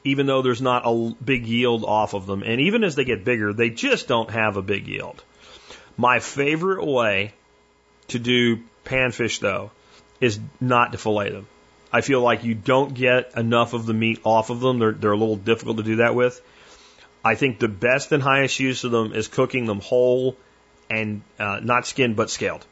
[0.04, 2.44] even though there's not a big yield off of them.
[2.44, 5.24] And even as they get bigger, they just don't have a big yield.
[6.00, 7.34] My favorite way
[8.08, 9.72] to do panfish, though,
[10.22, 11.46] is not to fillet them.
[11.92, 14.80] I feel like you don't get enough of the meat off of them.
[14.80, 16.40] They're, they're a little difficult to do that with.
[17.22, 20.38] I think the best and highest use of them is cooking them whole
[20.90, 22.66] and uh, not skinned but scaled.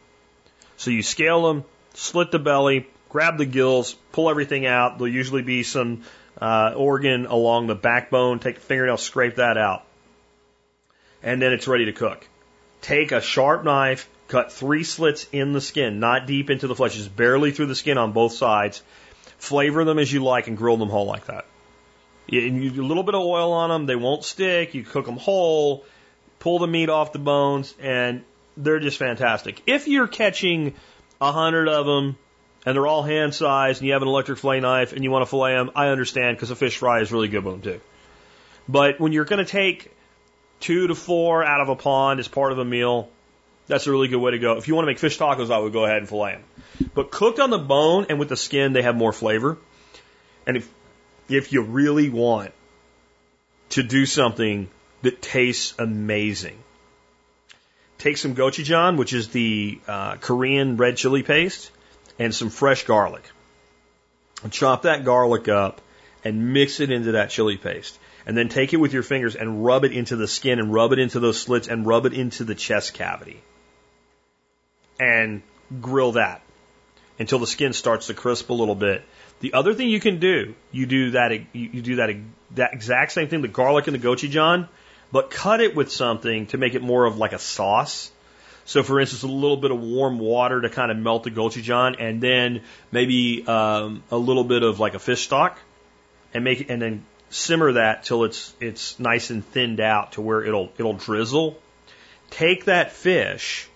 [0.77, 1.65] So you scale them,
[1.95, 4.99] slit the belly, grab the gills, pull everything out.
[4.99, 6.03] There'll usually be some
[6.39, 8.39] uh, organ along the backbone.
[8.39, 9.83] Take a fingernail, scrape that out.
[11.21, 12.25] And then it's ready to cook.
[12.81, 16.95] Take a sharp knife, cut three slits in the skin, not deep into the flesh,
[16.95, 18.81] just barely through the skin on both sides.
[19.37, 21.45] Flavor them as you like and grill them whole like that.
[22.27, 24.73] You, you, a little bit of oil on them, they won't stick.
[24.73, 25.85] You cook them whole,
[26.39, 28.23] pull the meat off the bones, and
[28.57, 29.61] they're just fantastic.
[29.65, 30.73] If you're catching
[31.21, 32.17] a hundred of them
[32.65, 35.23] and they're all hand sized and you have an electric fillet knife and you want
[35.23, 37.81] to fillet them, I understand because a fish fry is really good with them too.
[38.67, 39.91] But when you're going to take
[40.59, 43.09] two to four out of a pond as part of a meal,
[43.67, 44.57] that's a really good way to go.
[44.57, 46.89] If you want to make fish tacos, I would go ahead and fillet them.
[46.93, 49.57] But cooked on the bone and with the skin, they have more flavor.
[50.45, 50.69] And if
[51.29, 52.53] if you really want
[53.69, 54.69] to do something
[55.01, 56.57] that tastes amazing,
[57.97, 61.69] take some gochujang, which is the uh, Korean red chili paste,
[62.17, 63.29] and some fresh garlic.
[64.51, 65.81] Chop that garlic up
[66.23, 67.97] and mix it into that chili paste.
[68.27, 70.91] And then take it with your fingers and rub it into the skin and rub
[70.91, 73.41] it into those slits and rub it into the chest cavity.
[74.99, 75.41] And
[75.81, 76.41] grill that
[77.17, 79.03] until the skin starts to crisp a little bit.
[79.39, 82.15] The other thing you can do, you do that, you do that,
[82.55, 84.67] that exact same thing, the garlic and the gochujang,
[85.11, 88.11] but cut it with something to make it more of like a sauce.
[88.65, 91.95] So, for instance, a little bit of warm water to kind of melt the gochujang,
[91.99, 95.57] and then maybe um, a little bit of like a fish stock,
[96.33, 100.43] and make and then simmer that till it's it's nice and thinned out to where
[100.43, 101.57] it'll it'll drizzle.
[102.29, 103.67] Take that fish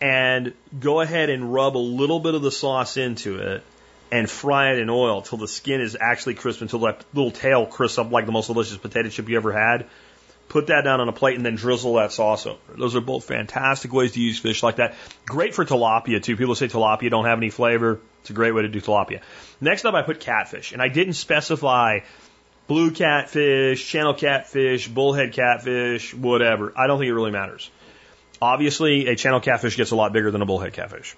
[0.00, 3.64] and go ahead and rub a little bit of the sauce into it
[4.12, 7.66] and fry it in oil till the skin is actually crisp until that little tail
[7.66, 9.86] crisps up like the most delicious potato chip you ever had.
[10.48, 12.58] Put that down on a plate and then drizzle that sauce over.
[12.78, 14.94] Those are both fantastic ways to use fish like that.
[15.24, 16.36] Great for tilapia too.
[16.36, 18.00] People say tilapia don't have any flavor.
[18.26, 19.20] It's a great way to do tilapia.
[19.60, 22.00] Next up, I put catfish, and I didn't specify
[22.66, 26.72] blue catfish, channel catfish, bullhead catfish, whatever.
[26.76, 27.70] I don't think it really matters.
[28.42, 31.14] Obviously, a channel catfish gets a lot bigger than a bullhead catfish.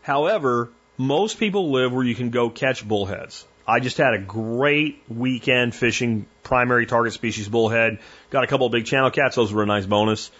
[0.00, 3.46] However, most people live where you can go catch bullheads.
[3.64, 8.00] I just had a great weekend fishing primary target species bullhead.
[8.30, 9.36] Got a couple of big channel cats.
[9.36, 10.32] Those were a nice bonus.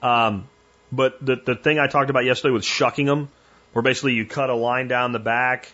[0.00, 0.48] Um,
[0.90, 3.28] but the, the thing I talked about yesterday was shucking them,
[3.72, 5.72] where basically you cut a line down the back,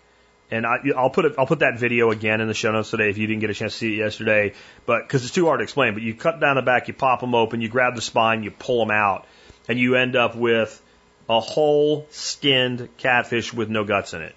[0.51, 3.11] And I, I'll put it, I'll put that video again in the show notes today
[3.11, 4.53] if you didn't get a chance to see it yesterday.
[4.85, 7.21] But because it's too hard to explain, but you cut down the back, you pop
[7.21, 9.27] them open, you grab the spine, you pull them out,
[9.69, 10.81] and you end up with
[11.29, 14.35] a whole skinned catfish with no guts in it.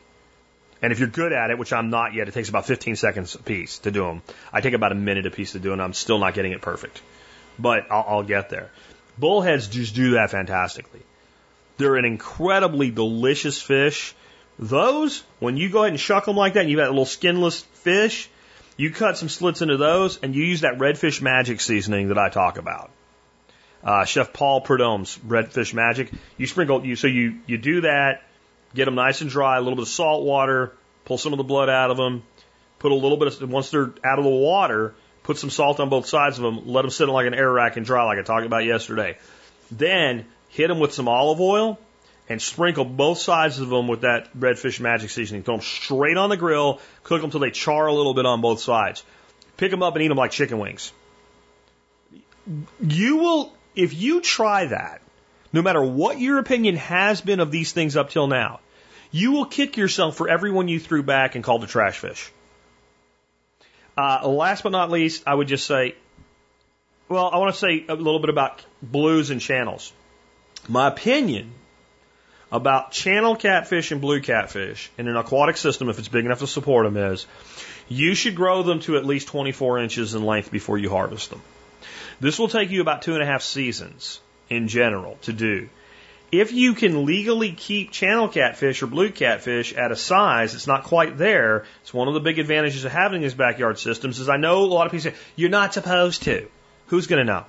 [0.81, 3.35] And if you're good at it, which I'm not yet, it takes about 15 seconds
[3.35, 4.21] a piece to do them.
[4.51, 6.61] I take about a minute a piece to do, and I'm still not getting it
[6.61, 7.01] perfect.
[7.59, 8.71] But I'll, I'll get there.
[9.19, 11.01] Bullheads just do that fantastically.
[11.79, 14.13] They're an incredibly delicious fish.
[14.59, 17.05] Those, when you go ahead and shuck them like that, and you've got a little
[17.05, 18.29] skinless fish,
[18.75, 22.27] you cut some slits into those, and you use that redfish magic seasoning that I
[22.27, 22.91] talk about.
[23.81, 26.11] Uh, Chef Paul Prudhomme's redfish magic.
[26.37, 28.23] You sprinkle, you so you you do that,
[28.75, 30.75] get them nice and dry, a little bit of salt water,
[31.05, 32.23] pull some of the blood out of them,
[32.79, 35.87] put a little bit of once they're out of the water, put some salt on
[35.87, 38.19] both sides of them, let them sit in like an air rack and dry, like
[38.19, 39.17] I talked about yesterday.
[39.71, 41.79] Then hit them with some olive oil
[42.27, 45.43] and sprinkle both sides of them with that redfish magic seasoning.
[45.43, 48.41] Throw them straight on the grill, cook them till they char a little bit on
[48.41, 49.03] both sides.
[49.57, 50.93] Pick them up and eat them like chicken wings.
[52.81, 55.01] You will, if you try that,
[55.51, 58.59] no matter what your opinion has been of these things up till now,
[59.11, 62.31] you will kick yourself for everyone you threw back and called a trash fish.
[63.97, 65.95] Uh, last but not least, I would just say,
[67.09, 69.91] well, I want to say a little bit about blues and channels.
[70.67, 71.51] My opinion
[72.51, 76.47] about channel catfish and blue catfish in an aquatic system, if it's big enough to
[76.47, 77.25] support them, is
[77.87, 81.41] you should grow them to at least 24 inches in length before you harvest them.
[82.19, 85.69] This will take you about two and a half seasons in general to do.
[86.31, 90.83] If you can legally keep channel catfish or blue catfish at a size that's not
[90.83, 94.19] quite there, it's one of the big advantages of having these backyard systems.
[94.19, 96.47] Is I know a lot of people say you're not supposed to.
[96.87, 97.45] Who's going to know?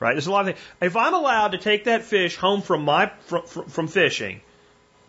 [0.00, 0.14] Right?
[0.14, 0.66] There's a lot of things.
[0.80, 4.40] If I'm allowed to take that fish home from my from, from fishing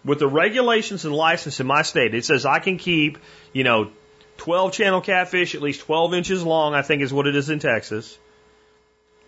[0.04, 3.20] with the regulations and license in my state, it says I can keep,
[3.54, 3.92] you know,
[4.38, 6.74] 12 channel catfish at least 12 inches long.
[6.74, 8.18] I think is what it is in Texas.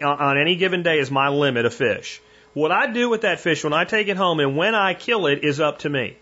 [0.02, 2.22] On, on any given day is my limit of fish.
[2.54, 5.28] What I do with that fish when I take it home and when I kill
[5.28, 6.18] it is up to me.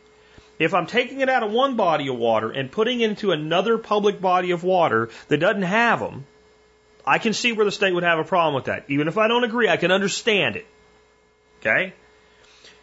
[0.59, 4.19] If I'm taking it out of one body of water and putting into another public
[4.19, 6.25] body of water that doesn't have them,
[7.09, 8.85] I can see where the state would have a problem with that.
[8.87, 10.67] Even if I don't agree, I can understand it.
[11.59, 11.93] Okay?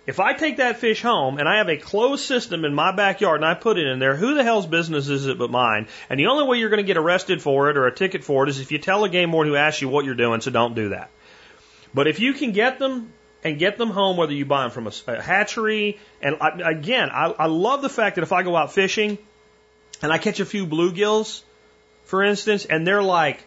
[0.05, 3.41] If I take that fish home and I have a closed system in my backyard
[3.41, 5.87] and I put it in there, who the hell's business is it but mine?
[6.11, 8.43] And the only way you're going to get arrested for it or a ticket for
[8.43, 10.51] it is if you tell a game warden who asks you what you're doing, so
[10.51, 11.09] don't do that.
[11.95, 13.13] But if you can get them
[13.45, 17.27] and get them home, whether you buy them from a, hatchery, and I, again, I,
[17.27, 19.19] I love the fact that if I go out fishing
[20.03, 21.43] and I catch a few bluegills,
[22.05, 23.45] for instance, and they're like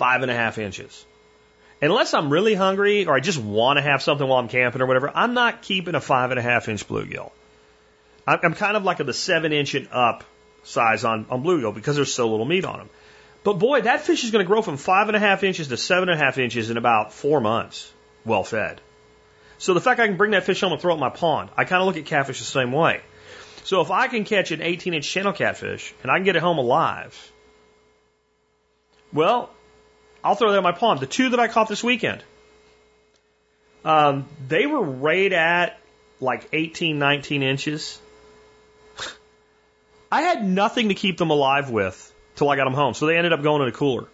[0.00, 1.04] five and a half inches.
[1.82, 4.86] Unless I'm really hungry or I just want to have something while I'm camping or
[4.86, 7.30] whatever, I'm not keeping a five and a half inch bluegill.
[8.26, 10.24] I'm kind of like a the seven inch and up
[10.62, 12.90] size on, on bluegill because there's so little meat on them.
[13.44, 15.76] But boy, that fish is going to grow from five and a half inches to
[15.76, 17.92] seven and a half inches in about four months,
[18.24, 18.80] well fed.
[19.58, 21.50] So the fact I can bring that fish home and throw it in my pond,
[21.58, 23.02] I kind of look at catfish the same way.
[23.64, 26.42] So if I can catch an 18 inch channel catfish and I can get it
[26.42, 27.32] home alive,
[29.12, 29.50] well,
[30.22, 31.00] I'll throw that in my pond.
[31.00, 32.22] The two that I caught this weekend,
[33.84, 35.78] um, they were right at
[36.20, 37.98] like 18, 19 inches.
[40.12, 43.16] I had nothing to keep them alive with till I got them home, so they
[43.16, 44.06] ended up going in a cooler.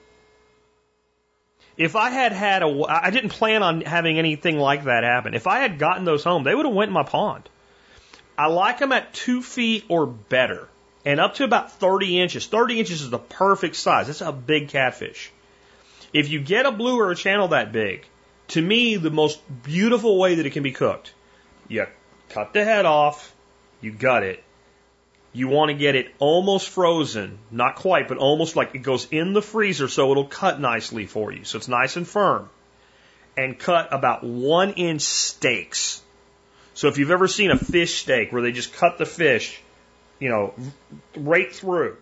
[1.77, 5.35] If I had had a, I didn't plan on having anything like that happen.
[5.35, 7.49] If I had gotten those home, they would have went in my pond.
[8.39, 10.69] I like them at two feet or better,
[11.05, 12.47] and up to about 30 inches.
[12.47, 14.07] 30 inches is the perfect size.
[14.07, 15.31] That's a big catfish.
[16.17, 18.07] If you get a blue or a channel that big,
[18.49, 21.13] to me, the most beautiful way that it can be cooked,
[21.69, 21.87] you
[22.31, 23.35] cut the head off,
[23.83, 24.43] you gut it,
[25.35, 29.35] you want to get it almost frozen, not quite, but almost like it goes in
[29.35, 31.45] the freezer so it'll cut nicely for you.
[31.45, 32.49] So it's nice and firm.
[33.37, 36.01] And cut about one inch steaks.
[36.73, 39.61] So if you've ever seen a fish steak where they just cut the fish,
[40.19, 40.55] you know,
[41.15, 41.99] right through.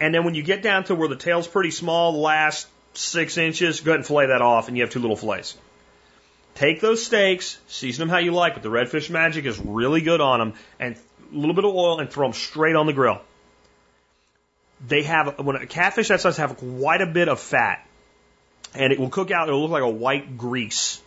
[0.00, 3.80] And then when you get down to where the tail's pretty small, last six inches,
[3.80, 5.56] go ahead and fillet that off and you have two little fillets.
[6.54, 10.20] Take those steaks, season them how you like, but the redfish magic is really good
[10.20, 10.96] on them, and
[11.32, 13.20] a little bit of oil and throw them straight on the grill.
[14.86, 17.84] They have, when a catfish that size have quite a bit of fat
[18.74, 21.00] and it will cook out, it'll look like a white grease.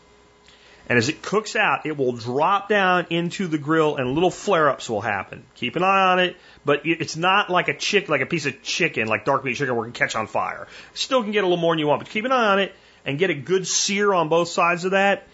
[0.89, 4.69] And as it cooks out, it will drop down into the grill and little flare
[4.69, 5.43] ups will happen.
[5.55, 8.63] Keep an eye on it, but it's not like a chick, like a piece of
[8.63, 10.67] chicken, like dark meat chicken where it can catch on fire.
[10.93, 12.73] Still can get a little more than you want, but keep an eye on it
[13.05, 15.27] and get a good sear on both sides of that.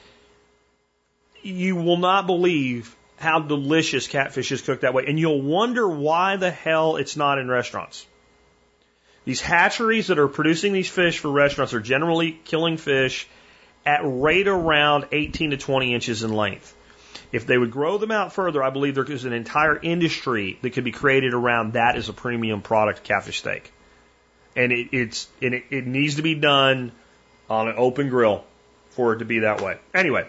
[1.43, 5.05] You will not believe how delicious catfish is cooked that way.
[5.07, 8.07] And you'll wonder why the hell it's not in restaurants.
[9.23, 13.27] These hatcheries that are producing these fish for restaurants are generally killing fish
[13.85, 16.75] at right around 18 to 20 inches in length.
[17.31, 20.71] If they would grow them out further, I believe there is an entire industry that
[20.71, 23.71] could be created around that as a premium product, catfish steak.
[24.55, 26.91] And it, it's and it, it needs to be done
[27.49, 28.43] on an open grill
[28.91, 29.79] for it to be that way.
[29.95, 30.27] Anyway,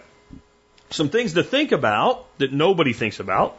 [0.89, 3.57] some things to think about that nobody thinks about.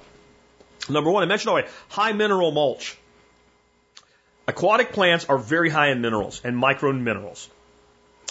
[0.89, 2.97] Number one, I mentioned already, high mineral mulch.
[4.49, 7.49] Aquatic plants are very high in minerals and micro minerals.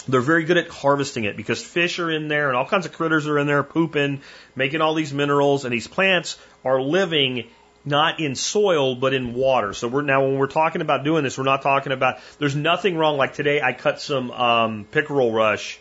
[0.08, 2.92] They're very good at harvesting it because fish are in there and all kinds of
[2.92, 4.20] critters are in there pooping,
[4.54, 7.48] making all these minerals, and these plants are living
[7.84, 9.72] not in soil but in water.
[9.72, 12.96] So we're now when we're talking about doing this, we're not talking about there's nothing
[12.96, 13.16] wrong.
[13.16, 15.78] Like today, I cut some um, pickerel rush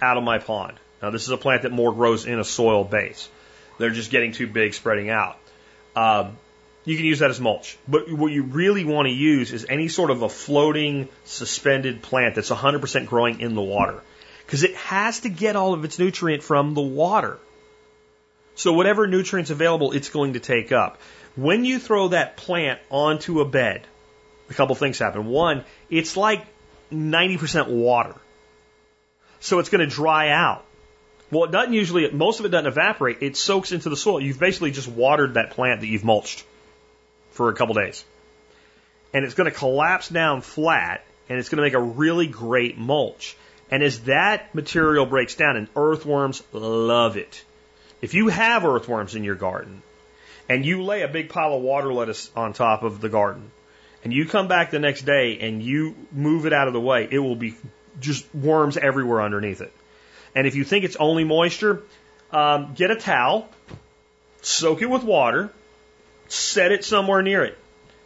[0.00, 0.78] out of my pond.
[1.02, 3.28] Now this is a plant that more grows in a soil base.
[3.78, 5.38] They're just getting too big, spreading out.
[5.94, 6.36] Um,
[6.86, 7.76] you can use that as mulch.
[7.86, 12.36] But what you really want to use is any sort of a floating, suspended plant
[12.36, 14.00] that's 100% growing in the water.
[14.46, 17.38] Because it has to get all of its nutrient from the water.
[18.54, 20.98] So whatever nutrients available, it's going to take up.
[21.34, 23.82] When you throw that plant onto a bed,
[24.48, 25.26] a couple things happen.
[25.26, 26.46] One, it's like
[26.92, 28.14] 90% water.
[29.40, 30.64] So it's going to dry out.
[31.32, 33.18] Well, it doesn't usually, most of it doesn't evaporate.
[33.22, 34.20] It soaks into the soil.
[34.20, 36.44] You've basically just watered that plant that you've mulched
[37.36, 38.04] for a couple days.
[39.14, 42.78] And it's going to collapse down flat and it's going to make a really great
[42.78, 43.36] mulch.
[43.70, 47.44] And as that material breaks down, and earthworms love it.
[48.00, 49.82] If you have earthworms in your garden
[50.48, 53.50] and you lay a big pile of water lettuce on top of the garden
[54.04, 57.08] and you come back the next day and you move it out of the way,
[57.10, 57.56] it will be
[57.98, 59.72] just worms everywhere underneath it.
[60.34, 61.82] And if you think it's only moisture,
[62.30, 63.48] um, get a towel,
[64.42, 65.50] soak it with water,
[66.28, 67.58] set it somewhere near it,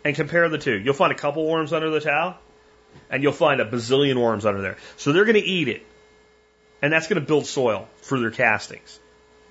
[0.05, 0.79] and compare the two.
[0.79, 2.37] You'll find a couple worms under the towel,
[3.11, 4.77] and you'll find a bazillion worms under there.
[4.97, 5.83] So they're going to eat it,
[6.83, 8.99] and that's going to build soil for their castings,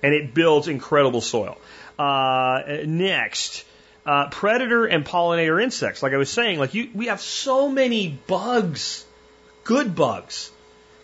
[0.02, 1.58] and it builds incredible soil.
[1.98, 3.64] Uh, next,
[4.06, 6.02] uh, predator and pollinator insects.
[6.02, 9.04] Like I was saying, like you, we have so many bugs,
[9.64, 10.50] good bugs,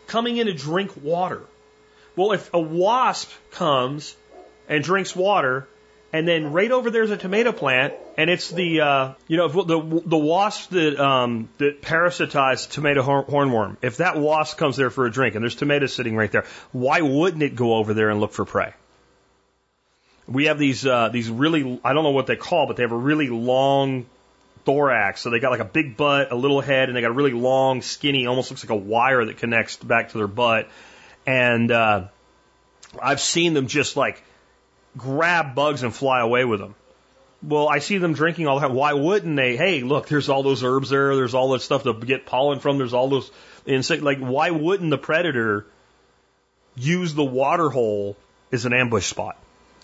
[0.07, 1.43] coming in to drink water.
[2.17, 4.17] Well, if a wasp comes
[4.69, 5.69] and drinks water,
[6.13, 10.03] and then right over there's a tomato plant, and it's the uh, you know the
[10.05, 13.77] the wasp that um, that parasitize tomato hornworm.
[13.83, 17.01] If that wasp comes there for a drink, and there's tomatoes sitting right there, why
[17.01, 18.73] wouldn't it go over there and look for prey?
[20.29, 22.93] We have these uh, these really I don't know what they call, but they have
[22.93, 24.07] a really long
[24.65, 25.23] thorax.
[25.23, 27.33] So they got like a big butt, a little head, and they got a really
[27.33, 30.69] long, skinny, almost looks like a wire that connects back to their butt.
[31.27, 32.09] And uh,
[33.01, 34.23] I've seen them just like
[34.97, 36.75] grab bugs and fly away with them.
[37.43, 38.75] Well, I see them drinking all the time.
[38.75, 39.57] Why wouldn't they?
[39.57, 41.15] Hey, look, there's all those herbs there.
[41.15, 42.79] There's all that stuff to get pollen from.
[42.79, 43.31] There's all those
[43.67, 44.03] insect.
[44.03, 45.67] Like, why wouldn't the predator
[46.77, 48.17] use the water hole
[48.53, 49.37] as an ambush spot?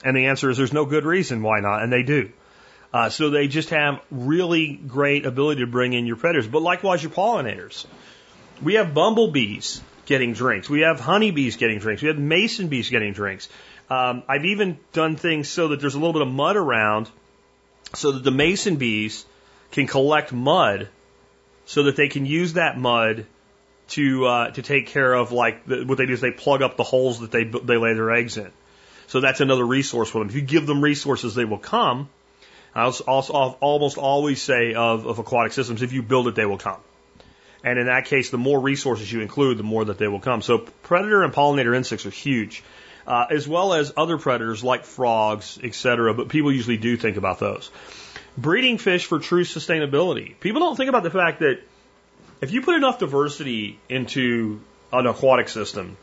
[0.04, 2.32] And the answer is there's no good reason why not, and they do.
[2.92, 6.48] Uh, so they just have really great ability to bring in your predators.
[6.48, 7.86] But likewise, your pollinators.
[8.62, 10.68] We have bumblebees getting drinks.
[10.68, 12.02] We have honeybees getting drinks.
[12.02, 13.48] We have mason bees getting drinks.
[13.90, 17.10] Um, I've even done things so that there's a little bit of mud around
[17.94, 19.24] so that the mason bees
[19.70, 20.88] can collect mud
[21.66, 23.26] so that they can use that mud
[23.88, 26.76] to uh, to take care of like the, what they do is they plug up
[26.76, 28.50] the holes that they they lay their eggs in.
[29.08, 30.28] So that's another resource for them.
[30.28, 32.08] If you give them resources, they will come.
[32.74, 36.46] I also, also almost always say of, of aquatic systems, if you build it, they
[36.46, 36.80] will come.
[37.62, 40.40] And in that case, the more resources you include, the more that they will come.
[40.40, 42.62] So predator and pollinator insects are huge
[43.06, 46.14] uh, as well as other predators like frogs, etc.
[46.14, 47.70] But people usually do think about those.
[48.36, 50.38] Breeding fish for true sustainability.
[50.40, 51.60] People don't think about the fact that
[52.40, 54.60] if you put enough diversity into
[54.92, 55.96] an aquatic system,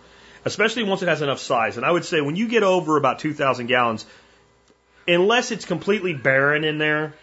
[0.45, 3.19] especially once it has enough size, and I would say when you get over about
[3.19, 4.05] 2,000 gallons,
[5.07, 7.13] unless it's completely barren in there,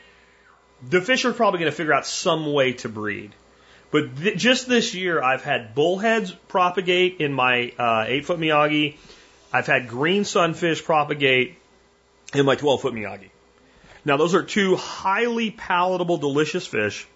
[0.89, 3.33] the fish are probably going to figure out some way to breed.
[3.91, 8.97] But th- just this year, I've had bullheads propagate in my uh, eight foot Miyagi.
[9.57, 11.57] I've had green sunfish propagate
[12.34, 13.30] in my 12 foot Miyagi.
[14.04, 17.07] Now, those are two highly palatable, delicious fish.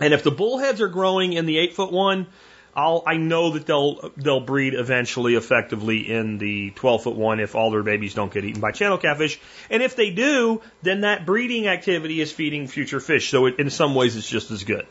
[0.00, 2.26] And if the bullheads are growing in the eight foot one,
[2.74, 7.54] I'll, I know that they'll they'll breed eventually effectively in the 12 foot one if
[7.54, 9.38] all their babies don't get eaten by channel catfish.
[9.68, 13.28] And if they do, then that breeding activity is feeding future fish.
[13.28, 14.86] So it, in some ways, it's just as good.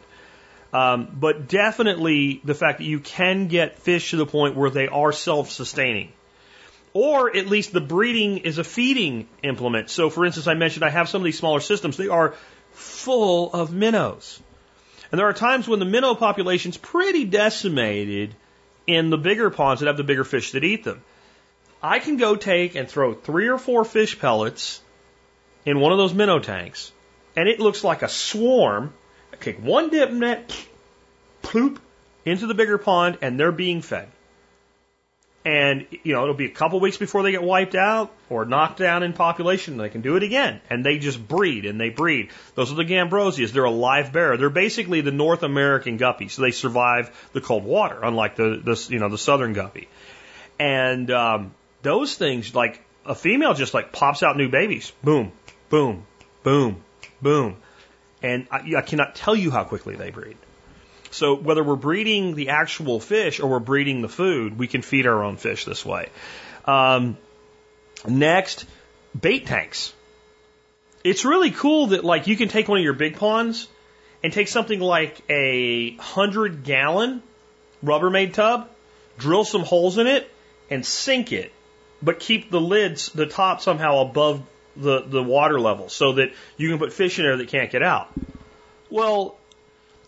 [0.73, 4.88] Um, but definitely the fact that you can get fish to the point where they
[4.88, 6.11] are self sustaining
[7.00, 9.91] Or at least the breeding is a feeding implement.
[9.91, 11.95] So for instance, I mentioned I have some of these smaller systems.
[11.95, 12.34] They are
[12.72, 14.41] full of minnows.
[15.12, 18.34] And there are times when the minnow population's pretty decimated
[18.88, 21.04] in the bigger ponds that have the bigger fish that eat them.
[21.84, 24.82] I can go take and throw three or four fish pellets
[25.68, 26.91] in one of those minnow tanks,
[27.36, 28.91] and it looks like a swarm.
[29.32, 30.52] I kick one dip net,
[31.43, 31.78] ploop,
[32.26, 34.10] into the bigger pond, and they're being fed.
[35.48, 38.80] And, you know, it'll be a couple weeks before they get wiped out or knocked
[38.80, 39.76] down in population.
[39.76, 40.60] and They can do it again.
[40.70, 42.32] And they just breed and they breed.
[42.56, 43.54] Those are the Gambusias.
[43.54, 44.36] They're a live bearer.
[44.36, 46.28] They're basically the North American guppy.
[46.28, 49.88] So they survive the cold water, unlike the, you know, the southern guppy.
[50.60, 54.91] And, um, those things, like a female just like pops out new babies.
[55.02, 55.32] Boom,
[55.70, 56.06] boom,
[56.43, 56.84] boom,
[57.22, 57.56] boom.
[58.22, 60.36] And I, I cannot tell you how quickly they breed.
[61.12, 65.08] So whether we're breeding the actual fish or we're breeding the food, we can feed
[65.08, 66.10] our own fish this way.
[66.66, 67.18] Um,
[68.08, 68.66] next,
[69.20, 69.93] bait tanks.
[71.03, 73.68] It's really cool that like you can take one of your big ponds
[74.24, 77.22] and take something like a hundred gallon
[77.84, 78.70] Rubbermaid tub,
[79.18, 80.30] drill some holes in it,
[80.70, 81.51] and sink it,
[82.01, 84.43] but keep the lids, the top somehow above
[84.76, 87.84] the, the water level so that you can put fish in there that can't get
[87.84, 88.10] out.
[88.89, 89.38] Well,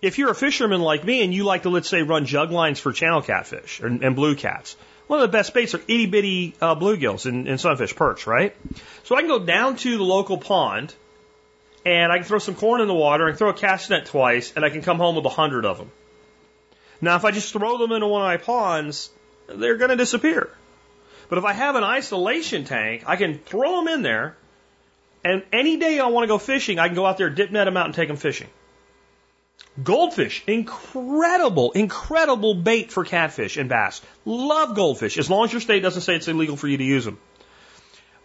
[0.02, 2.80] if you're a fisherman like me and you like to, let's say, run jug lines
[2.80, 4.76] for channel catfish and, and blue cats,
[5.08, 8.56] one of the best baits are itty bitty uh, bluegills and, and sunfish perch, right?
[9.04, 10.94] So I can go down to the local pond
[11.86, 14.54] and I can throw some corn in the water and throw a cast net twice
[14.56, 15.92] and I can come home with a hundred of them.
[17.02, 19.10] Now, if I just throw them into one of my ponds,
[19.48, 20.50] they're going to disappear.
[21.30, 24.36] But if I have an isolation tank, I can throw them in there
[25.24, 27.66] and any day I want to go fishing, I can go out there, dip net
[27.66, 28.48] them out and take them fishing.
[29.84, 34.02] Goldfish, incredible, incredible bait for catfish and bass.
[34.26, 37.06] Love goldfish, as long as your state doesn't say it's illegal for you to use
[37.06, 37.20] them.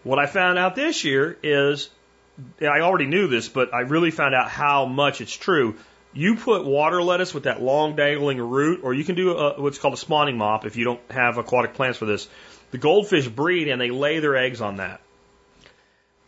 [0.03, 1.91] What I found out this year is,
[2.61, 5.77] I already knew this, but I really found out how much it's true.
[6.13, 9.79] You put water lettuce with that long dangling root, or you can do a, what's
[9.79, 12.29] called a spawning mop if you don't have aquatic plants for this.
[12.71, 15.01] The goldfish breed and they lay their eggs on that.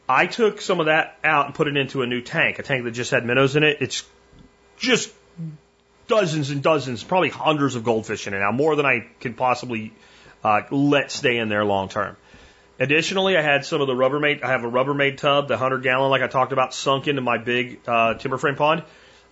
[0.08, 2.84] I took some of that out and put it into a new tank, a tank
[2.84, 3.78] that just had minnows in it.
[3.80, 4.04] It's
[4.76, 5.12] just
[6.06, 9.92] dozens and dozens, probably hundreds of goldfish in it now, more than I can possibly
[10.44, 12.16] uh, let stay in there long term.
[12.78, 14.42] Additionally, I had some of the Rubbermaid.
[14.42, 17.38] I have a Rubbermaid tub, the 100 gallon, like I talked about, sunk into my
[17.38, 18.82] big uh, timber frame pond.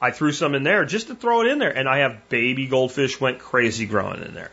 [0.00, 2.66] I threw some in there just to throw it in there, and I have baby
[2.66, 4.50] goldfish went crazy growing in there.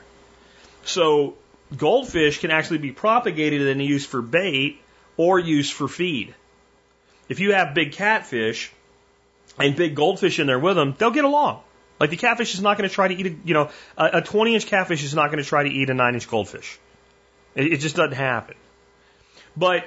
[0.83, 1.35] So
[1.75, 4.81] goldfish can actually be propagated and used for bait
[5.17, 6.35] or used for feed.
[7.29, 8.71] If you have big catfish,
[9.60, 11.62] and big goldfish in there with them, they'll get along.
[11.99, 14.22] Like the catfish is not going to try to eat a, you know, a, a
[14.22, 16.80] 20 inch catfish is not going to try to eat a 9 inch goldfish.
[17.54, 18.56] It, it just doesn't happen.
[19.56, 19.86] But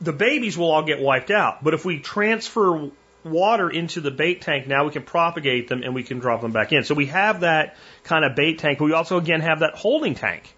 [0.00, 1.62] the babies will all get wiped out.
[1.62, 2.90] But if we transfer
[3.22, 6.52] water into the bait tank, now we can propagate them and we can drop them
[6.52, 6.84] back in.
[6.84, 8.80] So we have that kind of bait tank.
[8.80, 10.54] We also again have that holding tank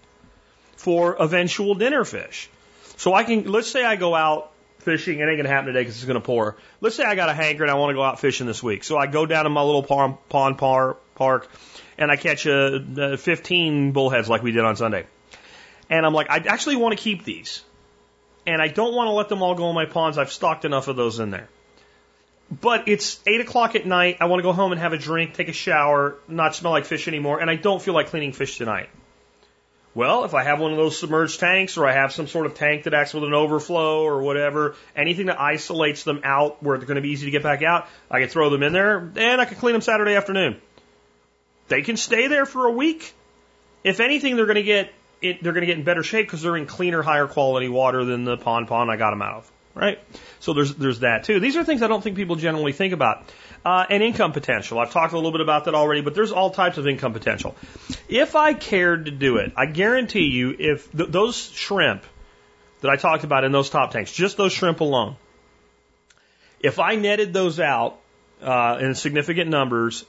[0.76, 2.48] for eventual dinner fish.
[2.96, 4.52] So I can, let's say I go out
[4.88, 5.18] fishing.
[5.20, 6.56] It ain't gonna happen today because it's gonna pour.
[6.80, 8.84] Let's say I got a hanker and I want to go out fishing this week.
[8.84, 11.48] So I go down to my little pond, pond par, park
[11.98, 15.06] and I catch uh, a, a 15 bullheads like we did on Sunday.
[15.90, 17.62] And I'm like, I actually want to keep these.
[18.46, 20.16] And I don't want to let them all go in my ponds.
[20.16, 21.48] I've stocked enough of those in there.
[22.50, 24.18] But it's eight o'clock at night.
[24.20, 26.86] I want to go home and have a drink, take a shower, not smell like
[26.86, 28.88] fish anymore, and I don't feel like cleaning fish tonight.
[29.94, 32.54] Well, if I have one of those submerged tanks or I have some sort of
[32.54, 36.86] tank that acts with an overflow or whatever, anything that isolates them out where they're
[36.86, 39.40] going to be easy to get back out, I can throw them in there and
[39.40, 40.60] I can clean them Saturday afternoon.
[41.68, 43.14] They can stay there for a week.
[43.84, 46.42] If anything, they're going to get it, they're going to get in better shape because
[46.42, 49.52] they're in cleaner, higher quality water than the pond pond I got them out of.
[49.74, 49.98] Right?
[50.40, 51.38] So there's there's that too.
[51.38, 53.30] These are things I don't think people generally think about.
[53.64, 54.78] Uh, and income potential.
[54.78, 57.54] I've talked a little bit about that already, but there's all types of income potential.
[58.08, 62.04] If I cared to do it, I guarantee you, if th- those shrimp
[62.80, 65.16] that I talked about in those top tanks, just those shrimp alone,
[66.60, 67.98] if I netted those out
[68.42, 70.04] uh, in significant numbers,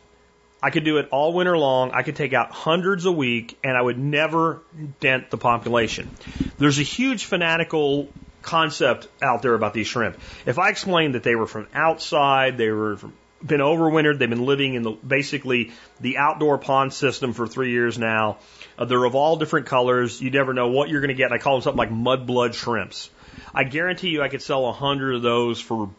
[0.62, 1.92] I could do it all winter long.
[1.92, 4.62] I could take out hundreds a week, and I would never
[5.00, 6.10] dent the population.
[6.58, 8.10] There's a huge fanatical
[8.42, 10.18] concept out there about these shrimp.
[10.46, 13.14] If I explained that they were from outside, they were from
[13.46, 14.20] been overwintered.
[14.20, 18.38] They've been living in the, basically the outdoor pond system for three years now.
[18.78, 20.22] Uh, they're of all different colors.
[20.22, 21.32] You never know what you're going to get.
[21.32, 23.10] I call them something like mudblood shrimps.
[23.54, 25.90] I guarantee you, I could sell a hundred of those for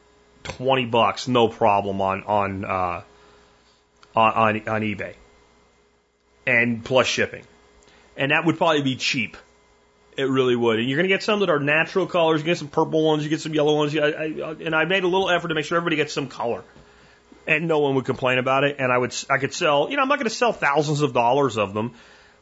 [0.42, 3.02] twenty bucks, no problem on on uh,
[4.14, 5.14] on, on on eBay,
[6.46, 7.44] and plus shipping,
[8.16, 9.36] and that would probably be cheap.
[10.16, 10.78] It really would.
[10.78, 12.40] And you're going to get some that are natural colors.
[12.40, 13.96] You get some purple ones, you get some yellow ones.
[13.96, 14.24] I, I,
[14.60, 16.62] and I made a little effort to make sure everybody gets some color.
[17.50, 18.76] And no one would complain about it.
[18.78, 21.12] And I would, I could sell, you know, I'm not going to sell thousands of
[21.12, 21.92] dollars of them,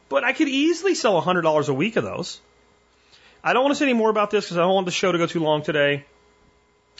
[0.07, 2.39] but I could easily sell a hundred dollars a week of those.
[3.43, 5.11] I don't want to say any more about this because I don't want the show
[5.11, 6.05] to go too long today.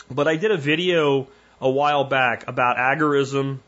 [0.09, 1.27] But I did a video
[1.61, 3.59] a while back about agorism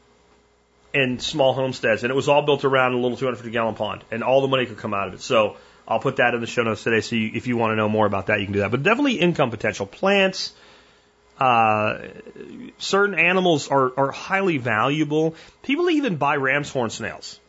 [0.94, 4.24] and small homesteads, and it was all built around a little 250 gallon pond, and
[4.24, 5.22] all the money could come out of it.
[5.22, 7.02] So I'll put that in the show notes today.
[7.02, 8.72] So you, if you want to know more about that, you can do that.
[8.72, 9.86] But definitely income potential.
[9.86, 10.54] Plants,
[11.42, 11.98] uh,
[12.78, 15.34] certain animals are, are highly valuable.
[15.64, 17.40] People even buy ram's horn snails.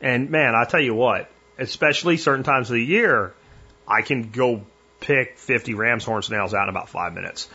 [0.00, 1.28] And man, I tell you what,
[1.58, 3.34] especially certain times of the year,
[3.86, 4.62] I can go
[5.00, 7.48] pick 50 ram's horn snails out in about five minutes.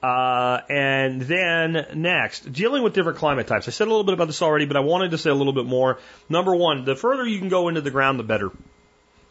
[0.00, 3.66] Uh, and then next, dealing with different climate types.
[3.66, 5.52] I said a little bit about this already, but I wanted to say a little
[5.52, 5.98] bit more.
[6.28, 8.52] Number one, the further you can go into the ground, the better.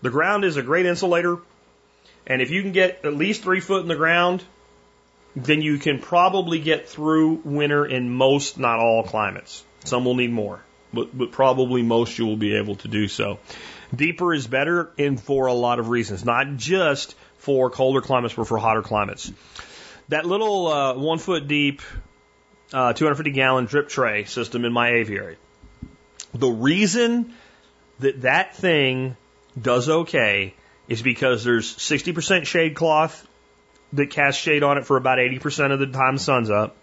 [0.01, 1.37] The ground is a great insulator,
[2.27, 4.43] and if you can get at least three foot in the ground,
[5.36, 9.63] then you can probably get through winter in most, not all climates.
[9.83, 10.61] Some will need more,
[10.93, 13.39] but, but probably most you will be able to do so.
[13.93, 18.47] Deeper is better and for a lot of reasons, not just for colder climates, but
[18.47, 19.31] for hotter climates.
[20.09, 21.81] That little uh, one foot deep,
[22.73, 25.38] uh, 250 gallon drip tray system in my aviary.
[26.33, 27.33] The reason
[27.99, 29.17] that that thing
[29.59, 30.53] does okay
[30.88, 33.25] is because there's 60% shade cloth
[33.95, 36.75] that casts shade on it for about 80% of the time the sun's up.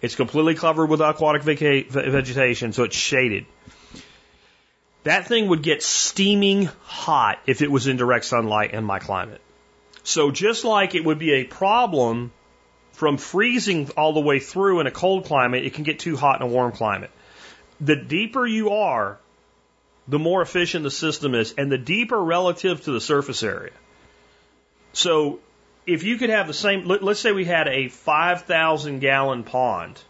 [0.00, 3.46] It's completely covered with aquatic vegetation, so it's shaded.
[5.04, 9.40] That thing would get steaming hot if it was in direct sunlight in my climate.
[10.02, 12.32] So just like it would be a problem
[12.92, 16.40] from freezing all the way through in a cold climate, it can get too hot
[16.40, 17.10] in a warm climate.
[17.80, 19.18] The deeper you are,
[20.06, 23.72] the more efficient the system is, and the deeper relative to the surface area.
[24.92, 25.40] So
[25.86, 30.00] if you could have the same, let, us say we had a 5,000 gallon pond,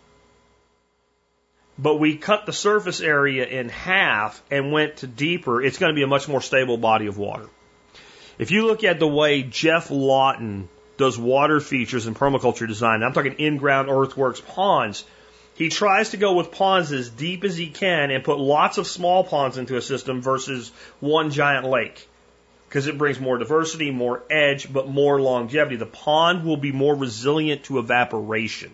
[1.78, 5.96] but we cut the surface area in half and went to deeper, it's going to
[5.96, 7.48] be a much more stable body of water.
[8.38, 13.12] If you look at the way Geoff Lawton does water features in permaculture design, I'm
[13.12, 15.04] talking in-ground earthworks ponds,
[15.56, 18.86] he tries to go with ponds as deep as he can and put lots of
[18.86, 20.70] small ponds into a system versus
[21.00, 22.08] one giant lake.
[22.74, 25.76] Because it brings more diversity, more edge, but more longevity.
[25.76, 28.72] The pond will be more resilient to evaporation.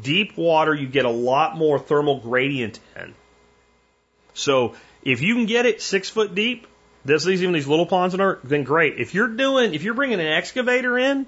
[0.00, 3.14] Deep water, you get a lot more thermal gradient in.
[4.32, 6.66] So if you can get it six foot deep,
[7.04, 8.98] this even these little ponds in are, then great.
[8.98, 11.26] If you're doing, if you're bringing an excavator in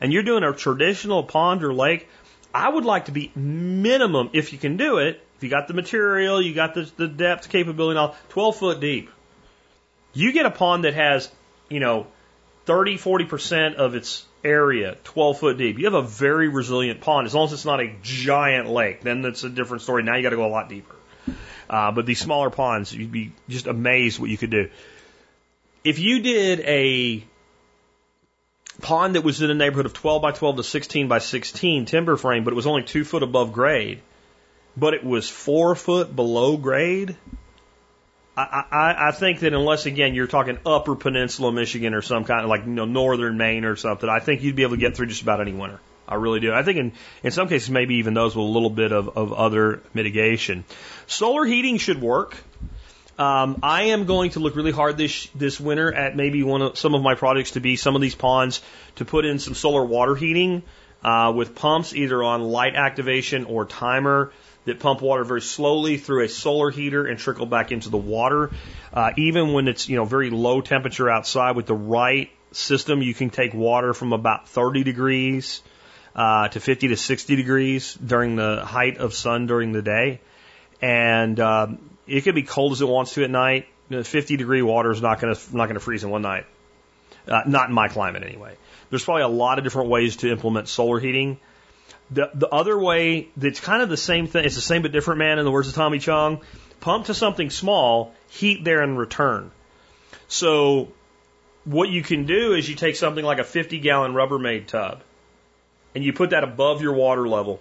[0.00, 2.08] and you're doing a traditional pond or lake,
[2.54, 5.74] I would like to be minimum, if you can do it, if you got the
[5.74, 9.10] material, you got the, the depth capability, and all, 12 foot deep.
[10.12, 11.30] You get a pond that has,
[11.68, 12.06] you know,
[12.66, 15.78] 30, 40% of its area 12 foot deep.
[15.78, 19.02] You have a very resilient pond as long as it's not a giant lake.
[19.02, 20.02] Then that's a different story.
[20.02, 20.94] Now you got to go a lot deeper.
[21.68, 24.70] Uh, but these smaller ponds, you'd be just amazed what you could do.
[25.84, 27.24] If you did a
[28.80, 32.16] pond that was in a neighborhood of 12 by 12 to 16 by 16 timber
[32.16, 34.00] frame, but it was only two foot above grade,
[34.76, 37.16] but it was four foot below grade.
[38.36, 42.48] I, I, think that unless again you're talking Upper Peninsula Michigan or some kind of
[42.48, 45.06] like you know Northern Maine or something, I think you'd be able to get through
[45.06, 45.80] just about any winter.
[46.08, 46.52] I really do.
[46.52, 49.32] I think in in some cases maybe even those with a little bit of, of
[49.32, 50.64] other mitigation.
[51.06, 52.36] Solar heating should work.
[53.18, 56.78] Um, I am going to look really hard this this winter at maybe one of
[56.78, 58.62] some of my projects to be some of these ponds
[58.96, 60.62] to put in some solar water heating
[61.04, 64.32] uh, with pumps either on light activation or timer
[64.64, 68.50] that pump water very slowly through a solar heater and trickle back into the water.
[68.92, 73.14] Uh, even when it's you know very low temperature outside with the right system, you
[73.14, 75.62] can take water from about 30 degrees
[76.14, 80.20] uh, to 50 to 60 degrees during the height of sun during the day,
[80.82, 83.66] and um, it can be cold as it wants to at night.
[83.88, 86.22] You know, 50 degree water is not going to not going to freeze in one
[86.22, 86.46] night.
[87.26, 88.56] Uh, not in my climate anyway.
[88.88, 91.38] There's probably a lot of different ways to implement solar heating.
[92.10, 94.44] The the other way that's kind of the same thing.
[94.44, 95.38] It's the same but different, man.
[95.38, 96.40] In the words of Tommy Chong,
[96.80, 99.50] pump to something small, heat there in return.
[100.28, 100.92] So
[101.64, 105.02] what you can do is you take something like a 50 gallon Rubbermaid tub,
[105.94, 107.60] and you put that above your water level,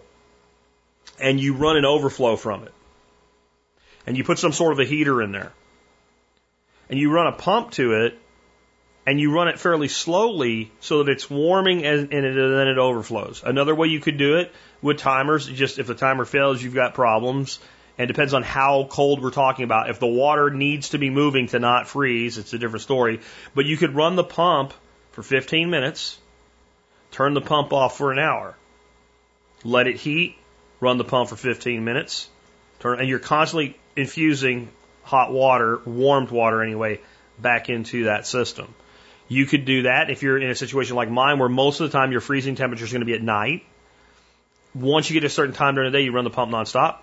[1.19, 2.73] and you run an overflow from it
[4.09, 5.51] and you put some sort of a heater in there,
[6.89, 8.17] and you run a pump to it,
[9.05, 12.67] and you run it fairly slowly so that it's warming and, and, it, and then
[12.67, 13.41] it overflows.
[13.45, 16.93] Another way you could do it with timers, just if the timer fails, you've got
[16.93, 17.59] problems,
[17.97, 19.89] and depends on how cold we're talking about.
[19.89, 23.19] If the water needs to be moving to not freeze, it's a different story.
[23.55, 24.73] But you could run the pump
[25.11, 26.17] for 15 minutes,
[27.11, 28.55] turn the pump off for an hour,
[29.63, 30.37] let it heat,
[30.79, 32.29] run the pump for 15 minutes,
[32.79, 34.69] turn, and you're constantly infusing
[35.03, 37.01] hot water, warmed water anyway,
[37.37, 38.73] back into that system.
[39.29, 41.97] You could do that if you're in a situation like mine where most of the
[41.97, 43.63] time your freezing temperature is going to be at night.
[44.73, 46.97] Once you get a certain time during the day, you run the pump nonstop.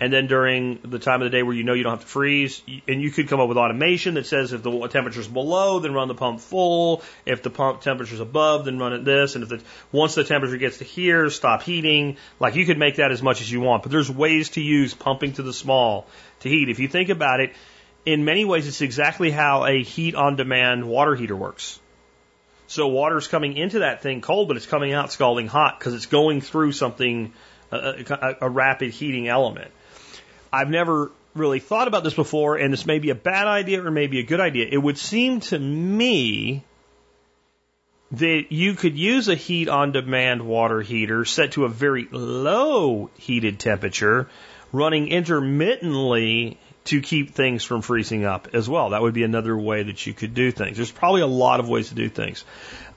[0.00, 2.06] And then during the time of the day where you know you don't have to
[2.08, 5.94] freeze, and you could come up with automation that says if the temperature's below, then
[5.94, 7.02] run the pump full.
[7.24, 9.36] If the pump temperature's above, then run it this.
[9.36, 9.62] And if the,
[9.92, 12.16] once the temperature gets to here, stop heating.
[12.40, 13.84] Like you could make that as much as you want.
[13.84, 16.08] But there's ways to use pumping to the small
[16.40, 16.68] to heat.
[16.68, 17.52] If you think about it,
[18.04, 21.78] in many ways, it's exactly how a heat on demand water heater works.
[22.66, 26.06] So water's coming into that thing cold, but it's coming out scalding hot because it's
[26.06, 27.32] going through something,
[27.70, 29.70] a, a, a rapid heating element.
[30.52, 33.90] I've never really thought about this before, and this may be a bad idea or
[33.90, 34.66] maybe a good idea.
[34.70, 36.64] It would seem to me
[38.12, 43.10] that you could use a heat on demand water heater set to a very low
[43.18, 44.28] heated temperature,
[44.72, 48.90] running intermittently to keep things from freezing up as well.
[48.90, 50.76] That would be another way that you could do things.
[50.76, 52.44] There's probably a lot of ways to do things.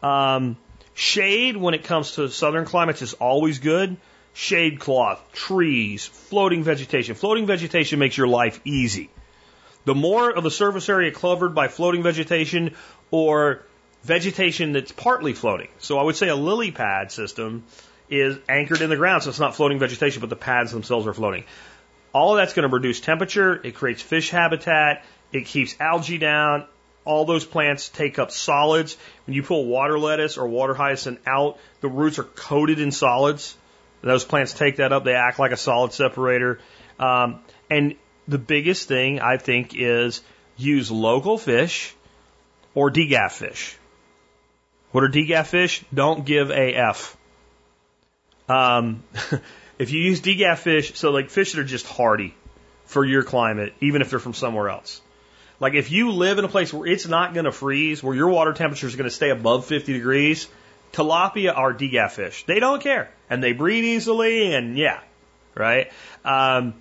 [0.01, 0.57] Um,
[0.93, 3.97] shade, when it comes to southern climates, is always good
[4.36, 7.15] shade cloth, trees, floating vegetation.
[7.15, 9.09] Floating vegetation makes your life easy.
[9.86, 12.75] The more of the surface area covered by floating vegetation
[13.11, 13.63] or
[14.03, 15.69] vegetation that's partly floating.
[15.79, 17.63] So I would say a lily pad system
[18.09, 21.13] is anchored in the ground, so it's not floating vegetation, but the pads themselves are
[21.13, 21.45] floating.
[22.16, 25.03] All of that's going to reduce temperature, it creates fish habitat,
[25.34, 26.66] it keeps algae down.
[27.03, 28.95] All those plants take up solids.
[29.28, 33.57] When you pull water lettuce or water hyacinth out, the roots are coated in solids.
[34.01, 35.03] Those plants take that up.
[35.03, 36.61] They act like a solid separator.
[36.99, 37.95] Um, and
[38.30, 40.22] the biggest thing I think is
[40.55, 41.93] use local fish
[42.74, 43.78] or degaff fish.
[44.93, 45.84] What are degaff fish?
[45.93, 47.18] Don't give a F.
[48.47, 49.03] Um,
[49.78, 52.34] if you use degaff fish, so like fish that are just hardy
[52.86, 55.01] for your climate, even if they're from somewhere else.
[55.59, 58.30] Like if you live in a place where it's not going to freeze, where your
[58.30, 60.47] water temperature is going to stay above 50 degrees,
[60.93, 62.45] tilapia are degaff fish.
[62.45, 64.99] They don't care and they breed easily, and yeah,
[65.55, 65.91] right?
[66.23, 66.76] Um,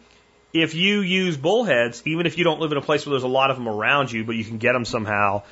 [0.53, 3.29] if you use bullheads, even if you don't live in a place where there's a
[3.29, 5.43] lot of them around you, but you can get them somehow,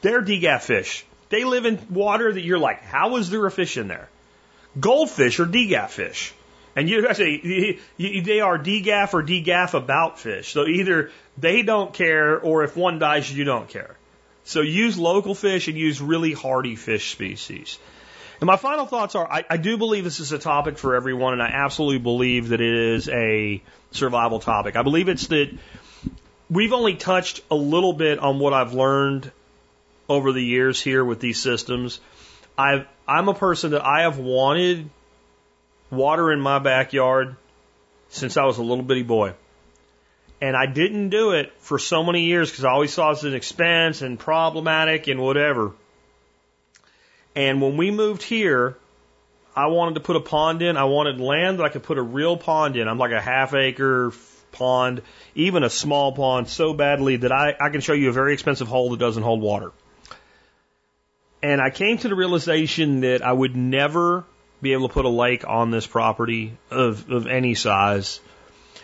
[0.00, 1.04] they're degaff fish.
[1.30, 4.08] They live in water that you're like, how is there a fish in there?
[4.78, 6.32] Goldfish are degaff fish.
[6.76, 10.52] And you say they are degaff or degaff about fish.
[10.52, 13.96] So either they don't care, or if one dies, you don't care.
[14.44, 17.78] So use local fish and use really hardy fish species.
[18.40, 21.32] And my final thoughts are I, I do believe this is a topic for everyone,
[21.34, 23.62] and I absolutely believe that it is a
[23.92, 24.76] survival topic.
[24.76, 25.56] I believe it's that
[26.50, 29.30] we've only touched a little bit on what I've learned
[30.08, 32.00] over the years here with these systems.
[32.58, 34.90] I've, I'm a person that I have wanted
[35.94, 37.36] water in my backyard
[38.08, 39.34] since I was a little bitty boy.
[40.40, 43.24] And I didn't do it for so many years because I always saw it as
[43.24, 45.72] an expense and problematic and whatever.
[47.34, 48.76] And when we moved here,
[49.56, 50.76] I wanted to put a pond in.
[50.76, 52.88] I wanted land that I could put a real pond in.
[52.88, 54.12] I'm like a half acre
[54.52, 55.02] pond,
[55.34, 58.68] even a small pond, so badly that I, I can show you a very expensive
[58.68, 59.72] hole that doesn't hold water.
[61.42, 64.24] And I came to the realization that I would never
[64.64, 68.20] be able to put a lake on this property of, of any size,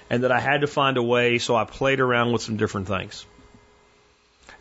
[0.08, 2.86] and that I had to find a way, so I played around with some different
[2.86, 3.26] things.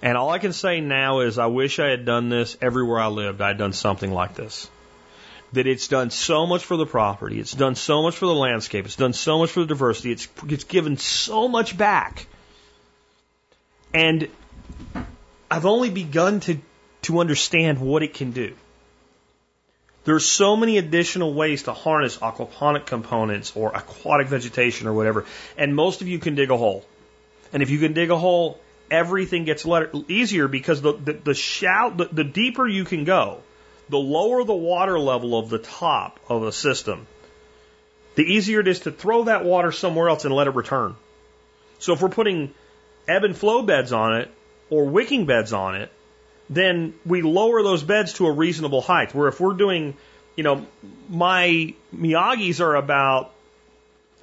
[0.02, 3.08] And all I can say now is I wish I had done this everywhere I
[3.08, 3.41] lived.
[3.41, 4.70] I had done something like this.
[5.54, 7.40] That it's done so much for the property.
[7.40, 8.86] It's done so much for the landscape.
[8.86, 10.12] It's done so much for the diversity.
[10.14, 12.28] It's, it's given so much back.
[13.94, 14.30] And
[15.52, 16.60] I've only begun to,
[17.04, 18.56] to understand what it can do.
[20.06, 25.26] There's so many additional ways to harness aquaponic components or aquatic vegetation or whatever.
[25.58, 26.86] And most of you can dig a hole.
[27.52, 28.60] And if you can dig a hole,
[28.90, 29.66] everything gets
[30.08, 33.42] easier because the, the, the shout, the, the deeper you can go,
[33.90, 37.08] the lower the water level of the top of a system,
[38.16, 40.96] the easier it is to throw that water somewhere else and let it return.
[41.80, 42.54] So if we're putting
[43.08, 44.32] ebb and flow beds on it
[44.70, 45.92] or wicking beds on it,
[46.50, 49.14] then we lower those beds to a reasonable height.
[49.14, 49.96] Where if we're doing,
[50.36, 50.66] you know,
[51.10, 53.32] my Miyagi's are about